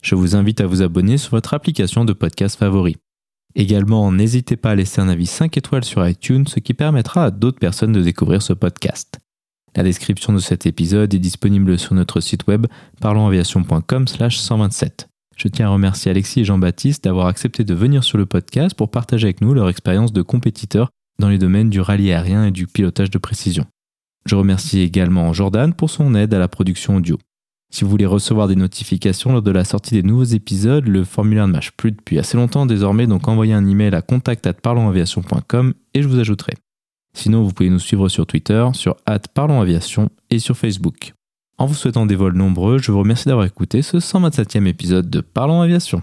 [0.00, 2.94] Je vous invite à vous abonner sur votre application de podcast favori.
[3.56, 7.30] Également, n'hésitez pas à laisser un avis 5 étoiles sur iTunes, ce qui permettra à
[7.32, 9.18] d'autres personnes de découvrir ce podcast.
[9.74, 12.68] La description de cet épisode est disponible sur notre site web
[13.00, 15.08] parlonsaviation.com/127.
[15.36, 18.90] Je tiens à remercier Alexis et Jean-Baptiste d'avoir accepté de venir sur le podcast pour
[18.90, 22.66] partager avec nous leur expérience de compétiteurs dans les domaines du rallye aérien et du
[22.66, 23.66] pilotage de précision.
[24.24, 27.18] Je remercie également Jordan pour son aide à la production audio.
[27.70, 31.46] Si vous voulez recevoir des notifications lors de la sortie des nouveaux épisodes, le formulaire
[31.46, 36.08] ne marche plus depuis assez longtemps désormais, donc envoyez un email à contact@parlonsaviation.com et je
[36.08, 36.54] vous ajouterai.
[37.12, 38.96] Sinon, vous pouvez nous suivre sur Twitter, sur
[39.34, 41.15] @parlonsaviation et sur Facebook.
[41.58, 45.22] En vous souhaitant des vols nombreux, je vous remercie d'avoir écouté ce 127e épisode de
[45.22, 46.02] Parlons Aviation.